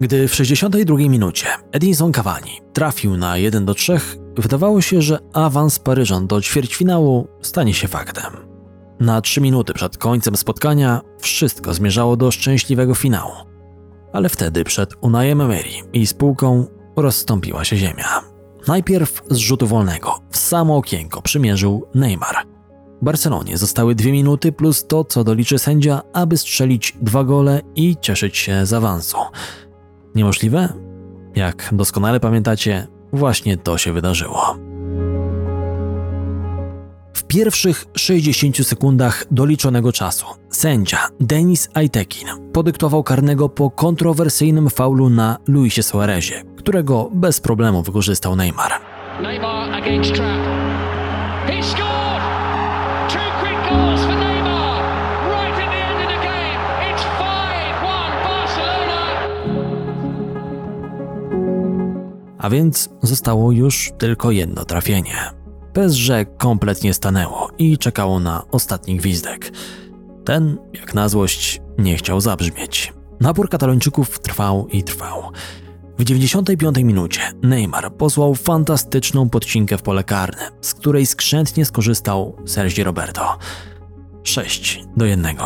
Gdy 0.00 0.28
w 0.28 0.34
62 0.34 0.96
minucie 0.96 1.46
Edinson 1.72 2.12
Cavani 2.12 2.60
trafił 2.72 3.16
na 3.16 3.36
1 3.36 3.64
do 3.64 3.74
3, 3.74 4.00
wydawało 4.36 4.80
się, 4.80 5.02
że 5.02 5.18
awans 5.32 5.78
Paryżan 5.78 6.26
do 6.26 6.40
ćwierćfinału 6.40 7.28
stanie 7.42 7.74
się 7.74 7.88
faktem. 7.88 8.32
Na 9.00 9.20
3 9.20 9.40
minuty 9.40 9.74
przed 9.74 9.98
końcem 9.98 10.36
spotkania 10.36 11.00
wszystko 11.20 11.74
zmierzało 11.74 12.16
do 12.16 12.30
szczęśliwego 12.30 12.94
finału. 12.94 13.32
Ale 14.12 14.28
wtedy 14.28 14.64
przed 14.64 14.94
Unajem 15.00 15.40
Emery 15.40 15.70
i 15.92 16.06
spółką 16.06 16.66
rozstąpiła 16.96 17.64
się 17.64 17.76
ziemia. 17.76 18.22
Najpierw 18.68 19.22
z 19.30 19.36
rzutu 19.36 19.66
wolnego 19.66 20.18
w 20.30 20.36
samo 20.36 20.76
okienko 20.76 21.22
przymierzył 21.22 21.86
Neymar. 21.94 22.55
Barcelonie 23.02 23.58
zostały 23.58 23.94
dwie 23.94 24.12
minuty 24.12 24.52
plus 24.52 24.86
to, 24.86 25.04
co 25.04 25.24
doliczy 25.24 25.58
sędzia, 25.58 26.02
aby 26.12 26.36
strzelić 26.36 26.96
dwa 27.00 27.24
gole 27.24 27.60
i 27.76 27.96
cieszyć 28.00 28.36
się 28.36 28.66
z 28.66 28.72
awansu. 28.72 29.18
Niemożliwe? 30.14 30.72
Jak 31.34 31.68
doskonale 31.72 32.20
pamiętacie, 32.20 32.86
właśnie 33.12 33.56
to 33.56 33.78
się 33.78 33.92
wydarzyło. 33.92 34.56
W 37.14 37.24
pierwszych 37.24 37.84
60 37.96 38.66
sekundach 38.66 39.24
doliczonego 39.30 39.92
czasu 39.92 40.26
sędzia 40.50 40.98
Denis 41.20 41.68
Ajtekin 41.74 42.28
podyktował 42.52 43.02
karnego 43.02 43.48
po 43.48 43.70
kontrowersyjnym 43.70 44.70
faulu 44.70 45.08
na 45.08 45.36
Luisie 45.48 45.82
Suarezie, 45.82 46.42
którego 46.56 47.10
bez 47.12 47.40
problemu 47.40 47.82
wykorzystał 47.82 48.36
Neymar. 48.36 48.72
Neymar 49.22 49.70
A 62.38 62.50
więc 62.50 62.88
zostało 63.02 63.52
już 63.52 63.92
tylko 63.98 64.30
jedno 64.30 64.64
trafienie. 64.64 65.16
PSG 65.72 66.10
kompletnie 66.38 66.94
stanęło 66.94 67.50
i 67.58 67.78
czekało 67.78 68.20
na 68.20 68.42
ostatni 68.50 68.96
gwizdek. 68.96 69.52
Ten, 70.24 70.58
jak 70.72 70.94
na 70.94 71.08
złość, 71.08 71.60
nie 71.78 71.96
chciał 71.96 72.20
zabrzmieć. 72.20 72.92
Napór 73.20 73.48
katalończyków 73.48 74.18
trwał 74.18 74.68
i 74.68 74.82
trwał. 74.82 75.22
W 75.98 76.04
95 76.04 76.76
minucie 76.78 77.20
Neymar 77.42 77.92
posłał 77.92 78.34
fantastyczną 78.34 79.30
podcinkę 79.30 79.78
w 79.78 79.82
pole 79.82 80.04
karne, 80.04 80.50
z 80.60 80.74
której 80.74 81.06
skrzętnie 81.06 81.64
skorzystał 81.64 82.36
Sergi 82.46 82.84
Roberto. 82.84 83.38
6 84.24 84.84
do 84.96 85.04
1. 85.04 85.36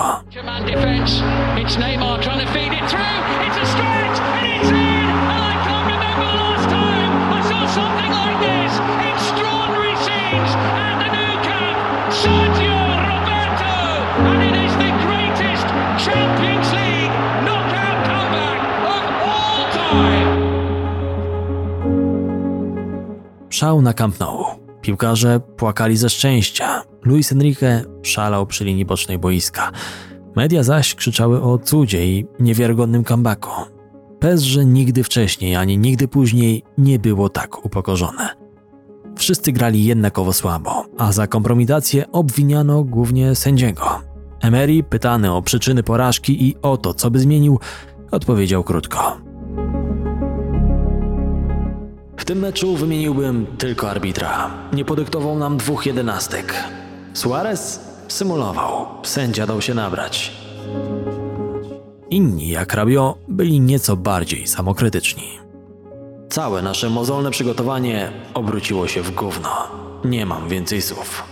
Szał 23.61 23.83
na 23.83 23.93
Camp 23.93 24.21
Nou. 24.21 24.45
Piłkarze 24.81 25.41
płakali 25.41 25.97
ze 25.97 26.11
szczęścia. 26.11 26.83
Luis 27.03 27.33
Enrique 27.33 27.85
szalał 28.03 28.47
przy 28.47 28.65
linii 28.65 28.85
bocznej 28.85 29.19
boiska. 29.19 29.73
Media 30.37 30.63
zaś 30.63 30.95
krzyczały 30.95 31.43
o 31.43 31.59
cudzie 31.59 32.07
i 32.07 32.27
niewiarygodnym 32.39 33.05
comebacku. 33.05 33.51
PSG 34.21 34.57
nigdy 34.65 35.05
wcześniej 35.05 35.57
ani 35.57 35.79
nigdy 35.79 36.09
później 36.09 36.63
nie 36.79 36.99
było 36.99 37.29
tak 37.29 37.65
upokorzone. 37.65 38.29
Wszyscy 39.17 39.53
grali 39.53 39.85
jednakowo 39.85 40.33
słabo, 40.33 40.85
a 40.99 41.13
za 41.13 41.27
kompromitację 41.27 42.13
obwiniano 42.13 42.85
głównie 42.85 43.35
sędziego. 43.35 44.01
Emery, 44.41 44.83
pytany 44.83 45.33
o 45.33 45.43
przyczyny 45.43 45.83
porażki 45.83 46.49
i 46.49 46.57
o 46.63 46.77
to, 46.77 46.95
co 46.95 47.11
by 47.11 47.19
zmienił, 47.19 47.59
odpowiedział 48.11 48.65
krótko. 48.65 49.30
W 52.21 52.25
tym 52.25 52.39
meczu 52.39 52.77
wymieniłbym 52.77 53.47
tylko 53.59 53.91
arbitra. 53.91 54.51
Nie 54.73 54.85
podyktował 54.85 55.39
nam 55.39 55.57
dwóch 55.57 55.87
jedenastek. 55.87 56.55
Suarez 57.15 57.81
symulował, 58.09 58.87
sędzia 59.03 59.47
dał 59.47 59.63
się 59.63 59.75
nabrać. 59.75 60.33
Inni, 62.11 62.49
jak 62.49 62.75
Rabio, 62.75 63.19
byli 63.29 63.61
nieco 63.61 63.97
bardziej 63.97 64.47
samokrytyczni. 64.47 65.39
Całe 66.29 66.63
nasze 66.63 66.91
mozolne 66.91 67.31
przygotowanie 67.31 68.13
obróciło 68.35 68.89
się 68.89 69.03
w 69.03 69.15
gówno. 69.15 69.51
Nie 70.05 70.27
mam 70.27 70.49
więcej 70.49 70.83
słów. 70.83 71.25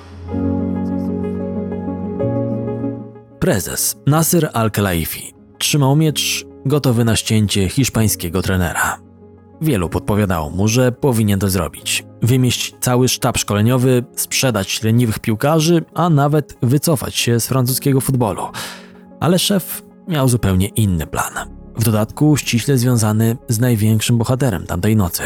Prezes 3.39 3.97
Nasir 4.07 4.49
Al-Khelaifi 4.53 5.35
trzymał 5.59 5.97
miecz 5.97 6.47
gotowy 6.67 7.05
na 7.05 7.17
ścięcie 7.17 7.69
hiszpańskiego 7.69 8.43
trenera. 8.43 9.08
Wielu 9.61 9.89
podpowiadało 9.89 10.51
mu, 10.51 10.69
że 10.69 10.93
powinien 10.93 11.41
to 11.41 11.49
zrobić. 11.49 12.05
Wymieść 12.23 12.75
cały 12.81 13.09
sztab 13.09 13.39
szkoleniowy, 13.39 14.05
sprzedać 14.17 14.83
leniwych 14.83 15.19
piłkarzy, 15.19 15.85
a 15.95 16.11
nawet 16.11 16.59
wycofać 16.63 17.17
się 17.17 17.41
z 17.41 17.47
francuskiego 17.47 18.01
futbolu. 18.01 18.43
Ale 19.21 19.39
szef 19.39 19.83
miał 20.09 20.29
zupełnie 20.29 20.69
inny 20.69 21.07
plan. 21.07 21.33
W 21.77 21.85
dodatku 21.85 22.37
ściśle 22.37 22.79
związany 22.79 23.37
z 23.49 23.61
największym 23.61 24.19
bohaterem 24.19 24.67
tamtej 24.67 24.97
nocy. 24.97 25.23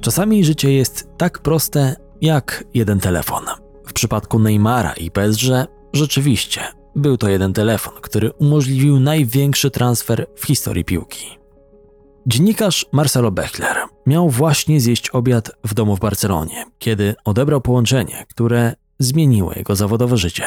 Czasami 0.00 0.44
życie 0.44 0.72
jest 0.72 1.08
tak 1.16 1.38
proste 1.38 1.96
jak 2.20 2.64
jeden 2.74 3.00
telefon. 3.00 3.44
W 3.86 3.92
przypadku 3.92 4.38
Neymara 4.38 4.92
i 4.92 5.10
PSG 5.10 5.50
rzeczywiście 5.96 6.60
był 6.96 7.16
to 7.16 7.28
jeden 7.28 7.52
telefon, 7.52 7.94
który 8.00 8.32
umożliwił 8.32 9.00
największy 9.00 9.70
transfer 9.70 10.26
w 10.36 10.46
historii 10.46 10.84
piłki. 10.84 11.38
Dziennikarz 12.26 12.86
Marcelo 12.92 13.30
Bechler 13.30 13.76
miał 14.06 14.30
właśnie 14.30 14.80
zjeść 14.80 15.10
obiad 15.10 15.50
w 15.64 15.74
domu 15.74 15.96
w 15.96 16.00
Barcelonie, 16.00 16.64
kiedy 16.78 17.14
odebrał 17.24 17.60
połączenie, 17.60 18.26
które 18.30 18.74
zmieniło 18.98 19.52
jego 19.52 19.76
zawodowe 19.76 20.16
życie. 20.16 20.44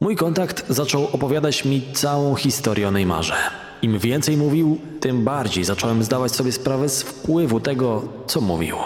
Mój 0.00 0.16
kontakt 0.16 0.64
zaczął 0.68 1.08
opowiadać 1.12 1.64
mi 1.64 1.82
całą 1.92 2.34
historię 2.34 2.88
o 2.88 2.90
Neymarze. 2.90 3.34
Im 3.82 3.98
więcej 3.98 4.36
mówił, 4.36 4.80
tym 5.00 5.24
bardziej 5.24 5.64
zacząłem 5.64 6.04
zdawać 6.04 6.32
sobie 6.32 6.52
sprawę 6.52 6.88
z 6.88 7.02
wpływu 7.02 7.60
tego, 7.60 8.02
co 8.26 8.40
mówił. 8.40 8.76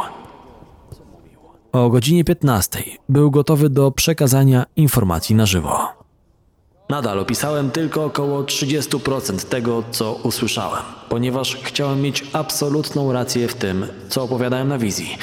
O 1.77 1.91
godzinie 1.91 2.25
15 2.25 2.83
był 3.09 3.31
gotowy 3.31 3.71
do 3.71 3.91
przekazania 3.91 4.67
informacji 4.77 5.35
na 5.35 5.47
żywo. 5.47 5.89
Nadal 6.89 7.19
opisałem 7.19 7.71
tylko 7.71 8.05
około 8.05 8.43
30% 8.43 9.49
tego, 9.49 9.83
co 9.91 10.15
usłyszałem, 10.15 10.83
ponieważ 11.09 11.57
chciałem 11.63 12.03
mieć 12.03 12.25
absolutną 12.33 13.13
rację 13.13 13.49
w 13.49 13.55
tym, 13.55 13.87
co 14.09 14.23
opowiadałem 14.23 14.69
na 14.69 14.79
wizji. 14.79 15.19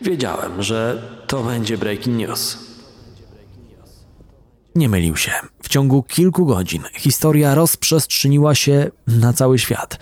Wiedziałem, 0.00 0.62
że 0.62 1.02
to 1.26 1.42
będzie 1.42 1.78
breaking 1.78 2.16
news. 2.16 2.58
Nie 4.74 4.88
mylił 4.88 5.16
się. 5.16 5.32
W 5.62 5.68
ciągu 5.68 6.02
kilku 6.02 6.46
godzin 6.46 6.82
historia 6.98 7.54
rozprzestrzeniła 7.54 8.54
się 8.54 8.90
na 9.06 9.32
cały 9.32 9.58
świat. 9.58 9.98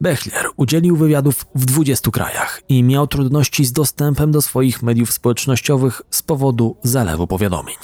Bechler 0.00 0.46
udzielił 0.56 0.96
wywiadów 0.96 1.46
w 1.54 1.64
20 1.64 2.10
krajach 2.10 2.62
i 2.68 2.82
miał 2.82 3.06
trudności 3.06 3.64
z 3.64 3.72
dostępem 3.72 4.32
do 4.32 4.42
swoich 4.42 4.82
mediów 4.82 5.12
społecznościowych 5.12 6.02
z 6.10 6.22
powodu 6.22 6.76
zalewu 6.82 7.26
powiadomień. 7.26 7.76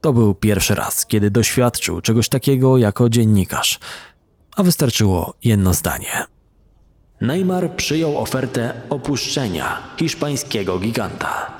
To 0.00 0.12
był 0.12 0.34
pierwszy 0.34 0.74
raz, 0.74 1.06
kiedy 1.06 1.30
doświadczył 1.30 2.00
czegoś 2.00 2.28
takiego 2.28 2.78
jako 2.78 3.08
dziennikarz, 3.08 3.78
a 4.56 4.62
wystarczyło 4.62 5.34
jedno 5.44 5.74
zdanie. 5.74 6.24
Neymar 7.20 7.76
przyjął 7.76 8.18
ofertę 8.18 8.80
opuszczenia 8.90 9.82
hiszpańskiego 9.96 10.78
giganta. 10.78 11.58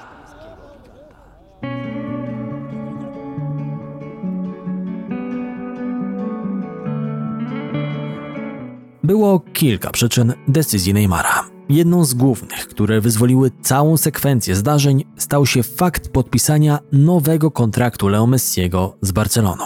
Było 9.08 9.40
kilka 9.40 9.90
przyczyn 9.90 10.32
decyzji 10.48 10.94
Neymara. 10.94 11.44
Jedną 11.68 12.04
z 12.04 12.14
głównych, 12.14 12.68
które 12.68 13.00
wyzwoliły 13.00 13.50
całą 13.62 13.96
sekwencję 13.96 14.56
zdarzeń, 14.56 15.04
stał 15.16 15.46
się 15.46 15.62
fakt 15.62 16.08
podpisania 16.08 16.78
nowego 16.92 17.50
kontraktu 17.50 18.08
Leo 18.08 18.26
Messiego 18.26 18.96
z 19.02 19.12
Barceloną. 19.12 19.64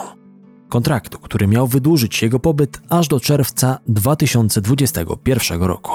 Kontraktu, 0.69 1.19
który 1.19 1.47
miał 1.47 1.67
wydłużyć 1.67 2.23
jego 2.23 2.39
pobyt 2.39 2.81
aż 2.89 3.09
do 3.09 3.21
czerwca 3.21 3.79
2021 3.87 5.63
roku. 5.63 5.93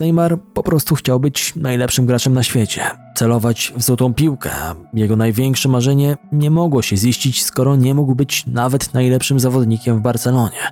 Neymar 0.00 0.38
po 0.54 0.62
prostu 0.62 0.94
chciał 0.94 1.20
być 1.20 1.56
najlepszym 1.56 2.06
graczem 2.06 2.34
na 2.34 2.42
świecie, 2.42 2.82
celować 3.14 3.72
w 3.76 3.82
złotą 3.82 4.14
piłkę, 4.14 4.50
a 4.54 4.74
jego 4.94 5.16
największe 5.16 5.68
marzenie 5.68 6.16
nie 6.32 6.50
mogło 6.50 6.82
się 6.82 6.96
ziścić, 6.96 7.44
skoro 7.44 7.76
nie 7.76 7.94
mógł 7.94 8.14
być 8.14 8.46
nawet 8.46 8.94
najlepszym 8.94 9.40
zawodnikiem 9.40 9.98
w 9.98 10.00
Barcelonie. 10.00 10.70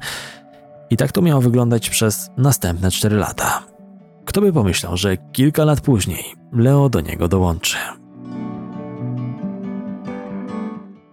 I 0.91 0.97
tak 0.97 1.13
to 1.13 1.23
miało 1.23 1.41
wyglądać 1.41 1.91
przez 1.91 2.31
następne 2.37 2.91
4 2.91 3.17
lata. 3.17 3.63
Kto 4.25 4.41
by 4.41 4.53
pomyślał, 4.53 4.97
że 4.97 5.17
kilka 5.17 5.65
lat 5.65 5.81
później 5.81 6.25
Leo 6.53 6.89
do 6.89 7.01
niego 7.01 7.29
dołączy. 7.29 7.77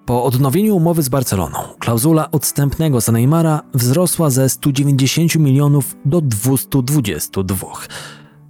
Po 0.06 0.24
odnowieniu 0.24 0.76
umowy 0.76 1.04
z 1.04 1.10
Barceloną, 1.10 1.58
klauzula 1.80 2.32
odstępnego 2.32 3.02
za 3.02 3.12
Neymara 3.12 3.62
wzrosła 3.74 4.30
ze 4.30 4.50
190 4.50 5.36
milionów 5.36 5.96
do 6.06 6.22
222. 6.22 7.68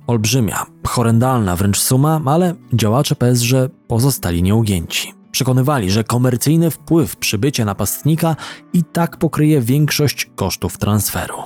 Olbrzymia, 0.08 0.66
horrendalna 0.88 1.56
wręcz 1.56 1.80
suma, 1.80 2.22
ale 2.26 2.56
działacze 2.74 3.16
PSG 3.16 3.54
pozostali 3.88 4.44
nieugięci. 4.44 5.23
Przekonywali, 5.34 5.92
że 5.92 6.04
komercyjny 6.04 6.72
wpływ 6.72 7.16
przybycia 7.16 7.66
napastnika 7.66 8.36
i 8.74 8.84
tak 8.84 9.18
pokryje 9.18 9.62
większość 9.62 10.30
kosztów 10.36 10.78
transferu. 10.78 11.38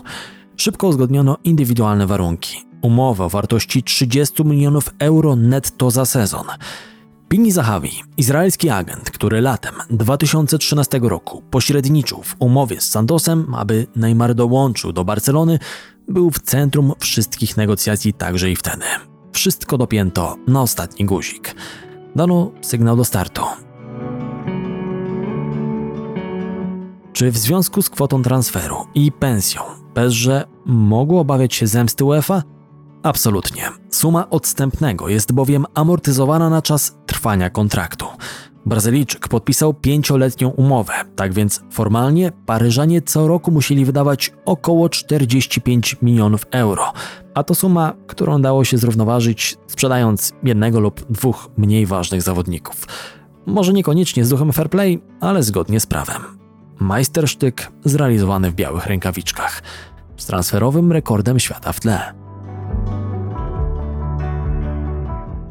Szybko 0.58 0.88
uzgodniono 0.88 1.38
indywidualne 1.44 2.08
warunki. 2.08 2.58
Umowę 2.82 3.26
o 3.26 3.30
wartości 3.30 3.84
30 3.84 4.44
milionów 4.44 4.90
euro 5.00 5.36
netto 5.36 5.92
za 5.92 6.06
sezon. 6.06 6.46
Pini 7.30 7.52
Zahawi, 7.52 7.92
izraelski 8.18 8.70
agent, 8.70 9.12
który 9.12 9.42
latem 9.42 9.76
2013 9.90 11.00
roku 11.04 11.44
pośredniczył 11.52 12.24
w 12.24 12.36
umowie 12.40 12.82
z 12.82 12.88
Santosem, 12.90 13.56
aby 13.56 13.88
Neymar 13.96 14.36
dołączył 14.36 14.94
do 14.94 15.06
Barcelony, 15.06 15.60
był 16.08 16.32
w 16.32 16.40
centrum 16.40 16.94
wszystkich 17.00 17.58
negocjacji 17.58 18.14
także 18.14 18.52
i 18.52 18.56
wtedy. 18.56 18.86
Wszystko 19.32 19.78
dopięto 19.78 20.36
na 20.48 20.62
ostatni 20.62 21.06
guzik. 21.06 21.56
Dano 22.16 22.52
sygnał 22.62 22.98
do 22.98 23.06
startu. 23.06 23.42
Czy 27.18 27.32
w 27.32 27.38
związku 27.38 27.82
z 27.82 27.90
kwotą 27.90 28.24
transferu 28.24 28.76
i 28.96 29.12
pensją 29.12 29.62
PSG 29.94 30.28
mogło 30.66 31.22
obawiać 31.22 31.56
się 31.56 31.68
zemsty 31.68 32.06
UEFA? 32.06 32.44
Absolutnie. 33.04 33.64
Suma 33.90 34.30
odstępnego 34.30 35.10
jest 35.10 35.32
bowiem 35.32 35.66
amortyzowana 35.74 36.50
na 36.50 36.62
czas 36.62 36.98
trwania 37.06 37.50
kontraktu. 37.50 38.06
Brazylijczyk 38.66 39.28
podpisał 39.28 39.74
pięcioletnią 39.74 40.50
umowę, 40.50 40.94
tak 41.16 41.34
więc 41.34 41.62
formalnie 41.72 42.32
Paryżanie 42.46 43.02
co 43.02 43.28
roku 43.28 43.52
musieli 43.52 43.86
wydawać 43.86 44.34
około 44.46 44.90
45 44.90 45.96
milionów 46.02 46.46
euro, 46.52 46.94
a 47.34 47.44
to 47.44 47.56
suma, 47.56 47.94
którą 48.08 48.42
dało 48.42 48.64
się 48.64 48.78
zrównoważyć 48.78 49.58
sprzedając 49.68 50.34
jednego 50.44 50.80
lub 50.80 51.12
dwóch 51.12 51.50
mniej 51.58 51.86
ważnych 51.86 52.22
zawodników. 52.22 52.88
Może 53.46 53.74
niekoniecznie 53.74 54.26
z 54.26 54.30
duchem 54.30 54.54
fair 54.54 54.70
play, 54.70 55.02
ale 55.20 55.44
zgodnie 55.44 55.80
z 55.80 55.86
prawem. 55.86 56.47
Majstersztyk 56.80 57.72
zrealizowany 57.86 58.52
w 58.52 58.56
białych 58.56 58.86
rękawiczkach, 58.86 59.62
z 60.18 60.26
transferowym 60.26 60.92
rekordem 60.92 61.40
świata 61.40 61.74
w 61.74 61.80
tle. 61.80 62.14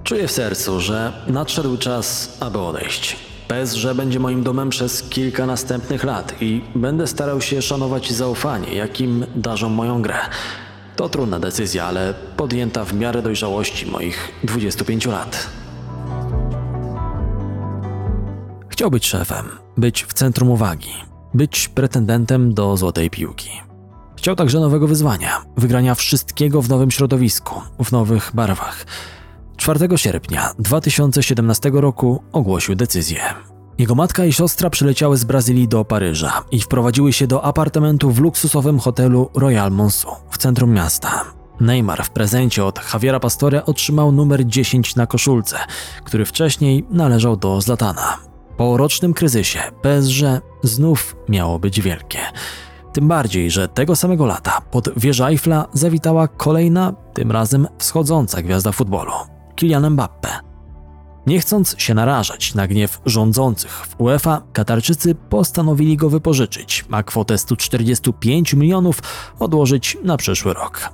Czuję 0.04 0.28
w 0.28 0.32
sercu, 0.32 0.80
że 0.80 1.12
nadszedł 1.26 1.76
czas, 1.76 2.36
aby 2.40 2.58
odejść. 2.58 3.16
PSG 3.48 3.94
będzie 3.94 4.20
moim 4.20 4.42
domem 4.42 4.70
przez 4.70 5.02
kilka 5.02 5.46
następnych 5.46 6.04
lat 6.04 6.34
i 6.40 6.64
będę 6.74 7.06
starał 7.06 7.40
się 7.40 7.62
szanować 7.62 8.12
zaufanie, 8.12 8.74
jakim 8.74 9.26
darzą 9.36 9.68
moją 9.68 10.02
grę. 10.02 10.18
To 10.96 11.08
trudna 11.08 11.40
decyzja, 11.40 11.84
ale 11.84 12.14
podjęta 12.36 12.84
w 12.84 12.94
miarę 12.94 13.22
dojrzałości 13.22 13.86
moich 13.86 14.32
25 14.44 15.06
lat. 15.06 15.48
Chciał 18.68 18.90
być 18.90 19.06
szefem, 19.06 19.46
być 19.76 20.04
w 20.04 20.12
centrum 20.12 20.50
uwagi, 20.50 20.92
być 21.36 21.68
pretendentem 21.68 22.54
do 22.54 22.76
złotej 22.76 23.10
piłki. 23.10 23.50
Chciał 24.16 24.36
także 24.36 24.60
nowego 24.60 24.88
wyzwania, 24.88 25.42
wygrania 25.56 25.94
wszystkiego 25.94 26.62
w 26.62 26.68
nowym 26.68 26.90
środowisku, 26.90 27.62
w 27.84 27.92
nowych 27.92 28.30
barwach. 28.34 28.86
4 29.56 29.88
sierpnia 29.96 30.50
2017 30.58 31.70
roku 31.74 32.22
ogłosił 32.32 32.74
decyzję. 32.74 33.20
Jego 33.78 33.94
matka 33.94 34.24
i 34.24 34.32
siostra 34.32 34.70
przyleciały 34.70 35.16
z 35.16 35.24
Brazylii 35.24 35.68
do 35.68 35.84
Paryża 35.84 36.44
i 36.50 36.60
wprowadziły 36.60 37.12
się 37.12 37.26
do 37.26 37.44
apartamentu 37.44 38.10
w 38.10 38.20
luksusowym 38.20 38.78
hotelu 38.78 39.30
Royal 39.34 39.70
Monceau 39.70 40.16
w 40.30 40.38
centrum 40.38 40.72
miasta. 40.72 41.24
Neymar 41.60 42.04
w 42.04 42.10
prezencie 42.10 42.64
od 42.64 42.80
Javiera 42.92 43.20
Pastore 43.20 43.64
otrzymał 43.64 44.12
numer 44.12 44.46
10 44.46 44.96
na 44.96 45.06
koszulce, 45.06 45.58
który 46.04 46.24
wcześniej 46.24 46.86
należał 46.90 47.36
do 47.36 47.60
Zlatana. 47.60 48.18
Po 48.56 48.76
rocznym 48.76 49.14
kryzysie 49.14 49.60
PSG 49.82 50.22
znów 50.62 51.16
miało 51.28 51.58
być 51.58 51.80
wielkie. 51.80 52.18
Tym 52.92 53.08
bardziej, 53.08 53.50
że 53.50 53.68
tego 53.68 53.96
samego 53.96 54.26
lata 54.26 54.60
pod 54.70 54.98
wieżę 54.98 55.26
Eiffla 55.26 55.66
zawitała 55.72 56.28
kolejna, 56.28 56.92
tym 57.14 57.32
razem 57.32 57.68
wschodząca 57.78 58.42
gwiazda 58.42 58.72
futbolu 58.72 59.12
Kylian 59.56 59.90
Mbappe. 59.90 60.28
Nie 61.26 61.40
chcąc 61.40 61.74
się 61.78 61.94
narażać 61.94 62.54
na 62.54 62.66
gniew 62.66 63.00
rządzących 63.06 63.72
w 63.72 64.00
UEFA, 64.00 64.42
Katarczycy 64.52 65.14
postanowili 65.14 65.96
go 65.96 66.10
wypożyczyć, 66.10 66.84
a 66.90 67.02
kwotę 67.02 67.38
145 67.38 68.54
milionów 68.54 69.00
odłożyć 69.38 69.98
na 70.04 70.16
przyszły 70.16 70.54
rok. 70.54 70.90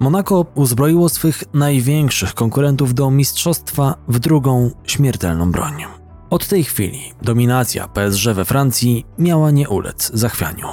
Monaco 0.00 0.46
uzbroiło 0.54 1.08
swych 1.08 1.44
największych 1.54 2.34
konkurentów 2.34 2.94
do 2.94 3.10
mistrzostwa 3.10 3.94
w 4.08 4.18
drugą 4.18 4.70
śmiertelną 4.84 5.52
broń. 5.52 6.01
Od 6.32 6.48
tej 6.48 6.64
chwili 6.64 7.12
dominacja 7.22 7.88
PSG 7.88 8.24
we 8.34 8.44
Francji 8.44 9.06
miała 9.18 9.50
nie 9.50 9.68
ulec 9.68 10.10
zachwianiu, 10.14 10.66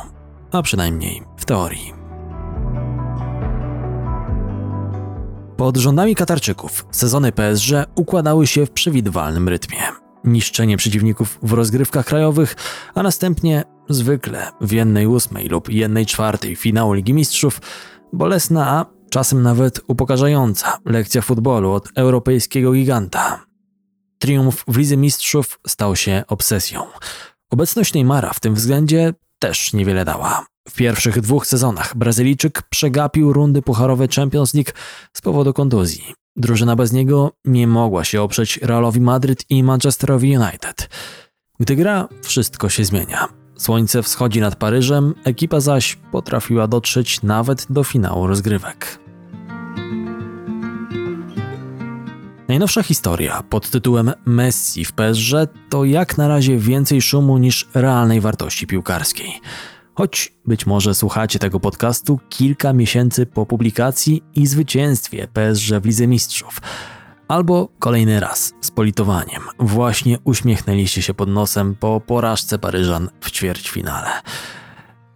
a 0.51 0.61
przynajmniej 0.61 1.23
w 1.37 1.45
teorii. 1.45 1.93
Pod 5.57 5.77
rządami 5.77 6.15
Katarczyków 6.15 6.85
sezony 6.91 7.31
PSG 7.31 7.71
układały 7.95 8.47
się 8.47 8.65
w 8.65 8.71
przewidywalnym 8.71 9.49
rytmie. 9.49 9.77
Niszczenie 10.23 10.77
przeciwników 10.77 11.39
w 11.43 11.53
rozgrywkach 11.53 12.05
krajowych, 12.05 12.55
a 12.95 13.03
następnie 13.03 13.63
zwykle 13.89 14.51
w 14.61 14.71
jednej 14.71 15.07
ósmej 15.07 15.47
lub 15.47 15.69
jednej 15.69 16.05
czwartej 16.05 16.55
finału 16.55 16.93
Ligi 16.93 17.13
Mistrzów 17.13 17.61
bolesna, 18.13 18.69
a 18.69 18.85
czasem 19.09 19.41
nawet 19.41 19.81
upokarzająca 19.87 20.77
lekcja 20.85 21.21
futbolu 21.21 21.71
od 21.71 21.89
europejskiego 21.95 22.71
giganta. 22.71 23.48
Triumf 24.19 24.63
w 24.67 24.77
Lidze 24.77 24.97
Mistrzów 24.97 25.59
stał 25.67 25.95
się 25.95 26.23
obsesją. 26.27 26.83
Obecność 27.51 27.93
Neymara 27.93 28.33
w 28.33 28.39
tym 28.39 28.55
względzie 28.55 29.13
też 29.39 29.73
niewiele 29.73 30.05
dała. 30.05 30.45
W 30.69 30.75
pierwszych 30.75 31.21
dwóch 31.21 31.47
sezonach 31.47 31.97
Brazylijczyk 31.97 32.61
przegapił 32.69 33.33
rundy 33.33 33.61
pucharowe 33.61 34.07
Champions 34.07 34.53
League 34.53 34.71
z 35.13 35.21
powodu 35.21 35.53
kontuzji. 35.53 36.13
Drużyna 36.35 36.75
bez 36.75 36.91
niego 36.91 37.31
nie 37.45 37.67
mogła 37.67 38.03
się 38.03 38.21
oprzeć 38.21 38.59
Realowi 38.61 39.01
Madryt 39.01 39.45
i 39.49 39.63
Manchesterowi 39.63 40.37
United. 40.37 40.89
Gdy 41.59 41.75
gra, 41.75 42.07
wszystko 42.21 42.69
się 42.69 42.85
zmienia. 42.85 43.27
Słońce 43.57 44.03
wschodzi 44.03 44.41
nad 44.41 44.55
Paryżem, 44.55 45.13
ekipa 45.23 45.59
zaś 45.59 45.97
potrafiła 46.11 46.67
dotrzeć 46.67 47.21
nawet 47.21 47.65
do 47.69 47.83
finału 47.83 48.27
rozgrywek. 48.27 48.99
Najnowsza 52.49 52.83
historia 52.83 53.43
pod 53.49 53.69
tytułem 53.69 54.11
Messi 54.25 54.85
w 54.85 54.91
PSG 54.91 55.33
to 55.69 55.85
jak 55.85 56.17
na 56.17 56.27
razie 56.27 56.57
więcej 56.57 57.01
szumu 57.01 57.37
niż 57.37 57.67
realnej 57.73 58.21
wartości 58.21 58.67
piłkarskiej. 58.67 59.41
Choć 59.95 60.33
być 60.45 60.65
może 60.65 60.95
słuchacie 60.95 61.39
tego 61.39 61.59
podcastu 61.59 62.19
kilka 62.29 62.73
miesięcy 62.73 63.25
po 63.25 63.45
publikacji 63.45 64.23
i 64.35 64.47
zwycięstwie 64.47 65.27
PSG 65.27 65.79
w 65.81 65.85
Lidze 65.85 66.07
Mistrzów. 66.07 66.61
Albo 67.27 67.69
kolejny 67.79 68.19
raz 68.19 68.53
z 68.61 68.71
politowaniem 68.71 69.41
właśnie 69.59 70.17
uśmiechnęliście 70.23 71.01
się 71.01 71.13
pod 71.13 71.29
nosem 71.29 71.75
po 71.75 72.01
porażce 72.01 72.59
Paryżan 72.59 73.09
w 73.21 73.31
ćwierćfinale. 73.31 74.09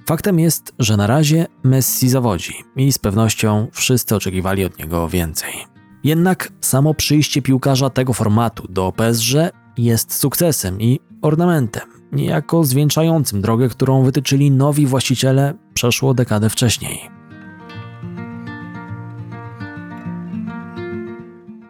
Faktem 0.05 0.39
jest, 0.39 0.73
że 0.79 0.97
na 0.97 1.07
razie 1.07 1.45
Messi 1.63 2.09
zawodzi 2.09 2.53
i 2.75 2.91
z 2.91 2.99
pewnością 2.99 3.67
wszyscy 3.71 4.15
oczekiwali 4.15 4.65
od 4.65 4.79
niego 4.79 5.09
więcej. 5.09 5.72
Jednak 6.03 6.49
samo 6.61 6.93
przyjście 6.93 7.41
piłkarza 7.41 7.89
tego 7.89 8.13
formatu 8.13 8.67
do 8.69 8.91
PSG 8.91 9.33
jest 9.77 10.13
sukcesem 10.13 10.81
i 10.81 10.99
ornamentem, 11.21 11.83
niejako 12.11 12.63
zwieńczającym 12.63 13.41
drogę, 13.41 13.69
którą 13.69 14.03
wytyczyli 14.03 14.51
nowi 14.51 14.85
właściciele 14.85 15.53
przeszło 15.73 16.13
dekadę 16.13 16.49
wcześniej. 16.49 17.09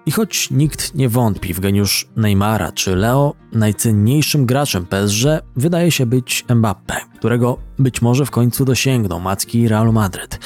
I 0.05 0.11
choć 0.11 0.51
nikt 0.51 0.95
nie 0.95 1.09
wątpi 1.09 1.53
w 1.53 1.59
geniusz 1.59 2.07
Neymara 2.15 2.71
czy 2.71 2.95
Leo, 2.95 3.33
najcenniejszym 3.51 4.45
graczem 4.45 4.85
PSG 4.85 5.25
wydaje 5.55 5.91
się 5.91 6.05
być 6.05 6.45
Mbappe, 6.55 6.95
którego 7.17 7.57
być 7.79 8.01
może 8.01 8.25
w 8.25 8.31
końcu 8.31 8.65
dosięgną 8.65 9.19
macki 9.19 9.67
Realu 9.67 9.93
Madryt. 9.93 10.39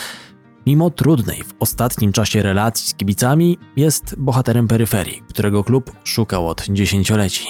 Mimo 0.68 0.90
trudnej 0.90 1.44
w 1.44 1.54
ostatnim 1.60 2.12
czasie 2.12 2.42
relacji 2.42 2.88
z 2.88 2.94
kibicami, 2.94 3.58
jest 3.76 4.16
bohaterem 4.18 4.68
peryferii, 4.68 5.24
którego 5.30 5.64
klub 5.64 5.92
szukał 6.04 6.48
od 6.48 6.66
dziesięcioleci. 6.70 7.48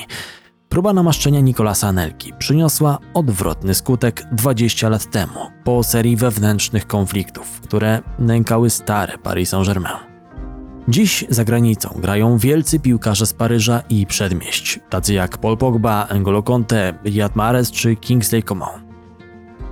Próba 0.69 0.93
namaszczenia 0.93 1.39
Nikolasa 1.39 1.87
Anelki 1.87 2.33
przyniosła 2.39 2.97
odwrotny 3.13 3.75
skutek 3.75 4.23
20 4.31 4.89
lat 4.89 5.11
temu, 5.11 5.39
po 5.63 5.83
serii 5.83 6.15
wewnętrznych 6.15 6.87
konfliktów, 6.87 7.61
które 7.61 8.01
nękały 8.19 8.69
stare 8.69 9.17
Paris 9.17 9.49
Saint-Germain. 9.49 9.97
Dziś 10.87 11.25
za 11.29 11.43
granicą 11.43 11.89
grają 12.01 12.37
wielcy 12.37 12.79
piłkarze 12.79 13.25
z 13.25 13.33
Paryża 13.33 13.83
i 13.89 14.05
przedmieść, 14.05 14.79
tacy 14.89 15.13
jak 15.13 15.37
Paul 15.37 15.57
Pogba, 15.57 16.07
N'Golo 16.11 16.43
Conte, 16.43 16.93
Riyad 17.05 17.35
Mahrez 17.35 17.71
czy 17.71 17.95
Kingsley 17.95 18.43
Coman. 18.43 18.86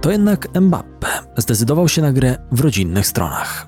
To 0.06 0.12
jednak 0.12 0.62
Mbappe 0.62 1.08
zdecydował 1.38 1.90
się 1.90 2.02
na 2.02 2.12
grę 2.12 2.38
w 2.52 2.60
rodzinnych 2.60 3.08
stronach. 3.08 3.68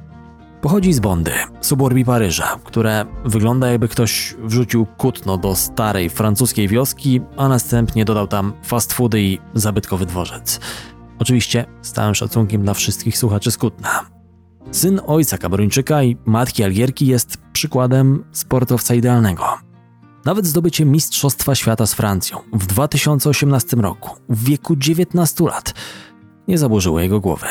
Pochodzi 0.61 0.93
z 0.93 0.99
Bondy, 0.99 1.31
suburbii 1.61 2.05
Paryża, 2.05 2.59
które 2.63 3.05
wygląda 3.25 3.67
jakby 3.67 3.87
ktoś 3.87 4.35
wrzucił 4.39 4.85
kutno 4.97 5.37
do 5.37 5.55
starej 5.55 6.09
francuskiej 6.09 6.67
wioski, 6.67 7.21
a 7.37 7.47
następnie 7.47 8.05
dodał 8.05 8.27
tam 8.27 8.53
fast 8.63 8.93
foody 8.93 9.21
i 9.21 9.39
zabytkowy 9.53 10.05
dworzec. 10.05 10.59
Oczywiście 11.19 11.65
z 11.81 11.91
całym 11.91 12.15
szacunkiem 12.15 12.63
dla 12.63 12.73
wszystkich 12.73 13.17
słuchaczy 13.17 13.51
z 13.51 13.57
Kutna. 13.57 14.05
Syn 14.71 15.01
ojca 15.07 15.37
Kameruńczyka 15.37 16.03
i 16.03 16.17
matki 16.25 16.63
Algierki 16.63 17.07
jest 17.07 17.37
przykładem 17.53 18.23
sportowca 18.31 18.95
idealnego. 18.95 19.67
Nawet 20.25 20.45
zdobycie 20.45 20.85
Mistrzostwa 20.85 21.55
Świata 21.55 21.85
z 21.85 21.93
Francją 21.93 22.39
w 22.53 22.65
2018 22.65 23.77
roku, 23.77 24.15
w 24.29 24.43
wieku 24.43 24.75
19 24.75 25.43
lat, 25.43 25.73
nie 26.47 26.57
zaburzyło 26.57 26.99
jego 26.99 27.19
głowy. 27.19 27.47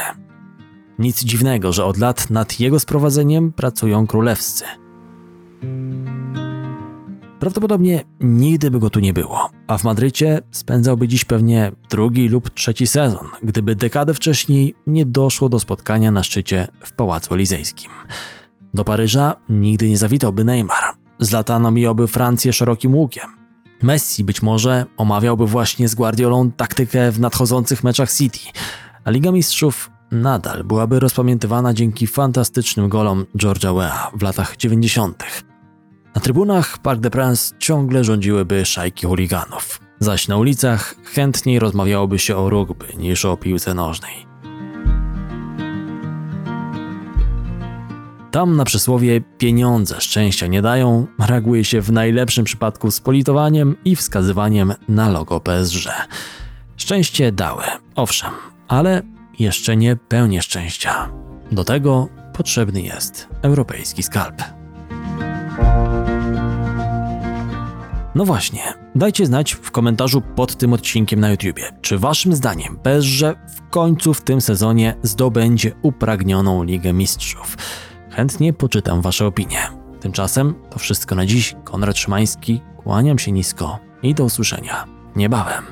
Nic 0.98 1.24
dziwnego, 1.24 1.72
że 1.72 1.84
od 1.84 1.98
lat 1.98 2.30
nad 2.30 2.60
jego 2.60 2.80
sprowadzeniem 2.80 3.52
pracują 3.52 4.06
królewscy. 4.06 4.64
Prawdopodobnie 7.40 8.04
nigdy 8.20 8.70
by 8.70 8.78
go 8.78 8.90
tu 8.90 9.00
nie 9.00 9.12
było, 9.12 9.50
a 9.66 9.78
w 9.78 9.84
Madrycie 9.84 10.40
spędzałby 10.50 11.08
dziś 11.08 11.24
pewnie 11.24 11.72
drugi 11.90 12.28
lub 12.28 12.50
trzeci 12.50 12.86
sezon, 12.86 13.26
gdyby 13.42 13.76
dekadę 13.76 14.14
wcześniej 14.14 14.74
nie 14.86 15.06
doszło 15.06 15.48
do 15.48 15.60
spotkania 15.60 16.10
na 16.10 16.22
szczycie 16.22 16.68
w 16.84 16.92
Pałacu 16.92 17.34
Elizejskim. 17.34 17.90
Do 18.74 18.84
Paryża 18.84 19.36
nigdy 19.48 19.88
nie 19.88 19.98
zawitałby 19.98 20.44
Neymar. 20.44 20.84
Zlatano 21.18 21.70
mijałby 21.70 22.06
Francję 22.06 22.52
szerokim 22.52 22.94
łukiem. 22.94 23.30
Messi 23.82 24.24
być 24.24 24.42
może 24.42 24.86
omawiałby 24.96 25.46
właśnie 25.46 25.88
z 25.88 25.94
Guardiolą 25.94 26.50
taktykę 26.50 27.12
w 27.12 27.20
nadchodzących 27.20 27.84
meczach 27.84 28.12
City, 28.12 28.40
a 29.06 29.10
Liga 29.10 29.32
Mistrzów 29.32 29.90
nadal 30.10 30.64
byłaby 30.64 31.00
rozpamiętywana 31.00 31.74
dzięki 31.74 32.06
fantastycznym 32.06 32.88
golom 32.88 33.26
George'a 33.38 33.74
Weah 33.76 34.10
w 34.14 34.22
latach 34.22 34.56
90. 34.56 35.24
Na 36.14 36.20
trybunach 36.20 36.78
Parc 36.78 37.00
des 37.00 37.12
Princes 37.12 37.54
ciągle 37.58 38.04
rządziłyby 38.04 38.64
szajki 38.64 39.06
chuliganów, 39.06 39.80
zaś 40.00 40.28
na 40.28 40.36
ulicach 40.36 40.94
chętniej 41.04 41.58
rozmawiałoby 41.58 42.18
się 42.18 42.36
o 42.36 42.50
rugby 42.50 42.86
niż 42.98 43.24
o 43.24 43.36
piłce 43.36 43.74
nożnej. 43.74 44.26
Tam 48.30 48.56
na 48.56 48.64
przysłowie 48.64 49.20
pieniądze 49.38 50.00
szczęścia 50.00 50.46
nie 50.46 50.62
dają, 50.62 51.06
reaguje 51.18 51.64
się 51.64 51.80
w 51.80 51.92
najlepszym 51.92 52.44
przypadku 52.44 52.90
z 52.90 53.00
politowaniem 53.00 53.76
i 53.84 53.96
wskazywaniem 53.96 54.74
na 54.88 55.08
logo 55.08 55.40
PSG. 55.40 56.08
Szczęście 56.76 57.32
dały, 57.32 57.62
owszem, 57.94 58.30
ale 58.68 59.02
jeszcze 59.38 59.76
nie 59.76 59.96
pełnię 59.96 60.42
szczęścia. 60.42 61.08
Do 61.52 61.64
tego 61.64 62.08
potrzebny 62.32 62.82
jest 62.82 63.28
europejski 63.42 64.02
skalp. 64.02 64.42
No 68.14 68.24
właśnie, 68.24 68.60
dajcie 68.94 69.26
znać 69.26 69.52
w 69.52 69.70
komentarzu 69.70 70.20
pod 70.20 70.56
tym 70.56 70.72
odcinkiem 70.72 71.20
na 71.20 71.30
YouTubie, 71.30 71.62
czy 71.80 71.98
waszym 71.98 72.34
zdaniem 72.34 72.76
PSG 72.76 73.20
w 73.56 73.70
końcu 73.70 74.14
w 74.14 74.22
tym 74.22 74.40
sezonie 74.40 74.94
zdobędzie 75.02 75.72
upragnioną 75.82 76.62
Ligę 76.64 76.92
Mistrzów. 76.92 77.56
Chętnie 78.10 78.52
poczytam 78.52 79.02
wasze 79.02 79.26
opinie. 79.26 79.58
Tymczasem 80.00 80.54
to 80.70 80.78
wszystko 80.78 81.14
na 81.14 81.26
dziś. 81.26 81.56
Konrad 81.64 81.98
Szymański, 81.98 82.60
kłaniam 82.76 83.18
się 83.18 83.32
nisko 83.32 83.78
i 84.02 84.14
do 84.14 84.24
usłyszenia. 84.24 84.84
niebawem. 85.16 85.64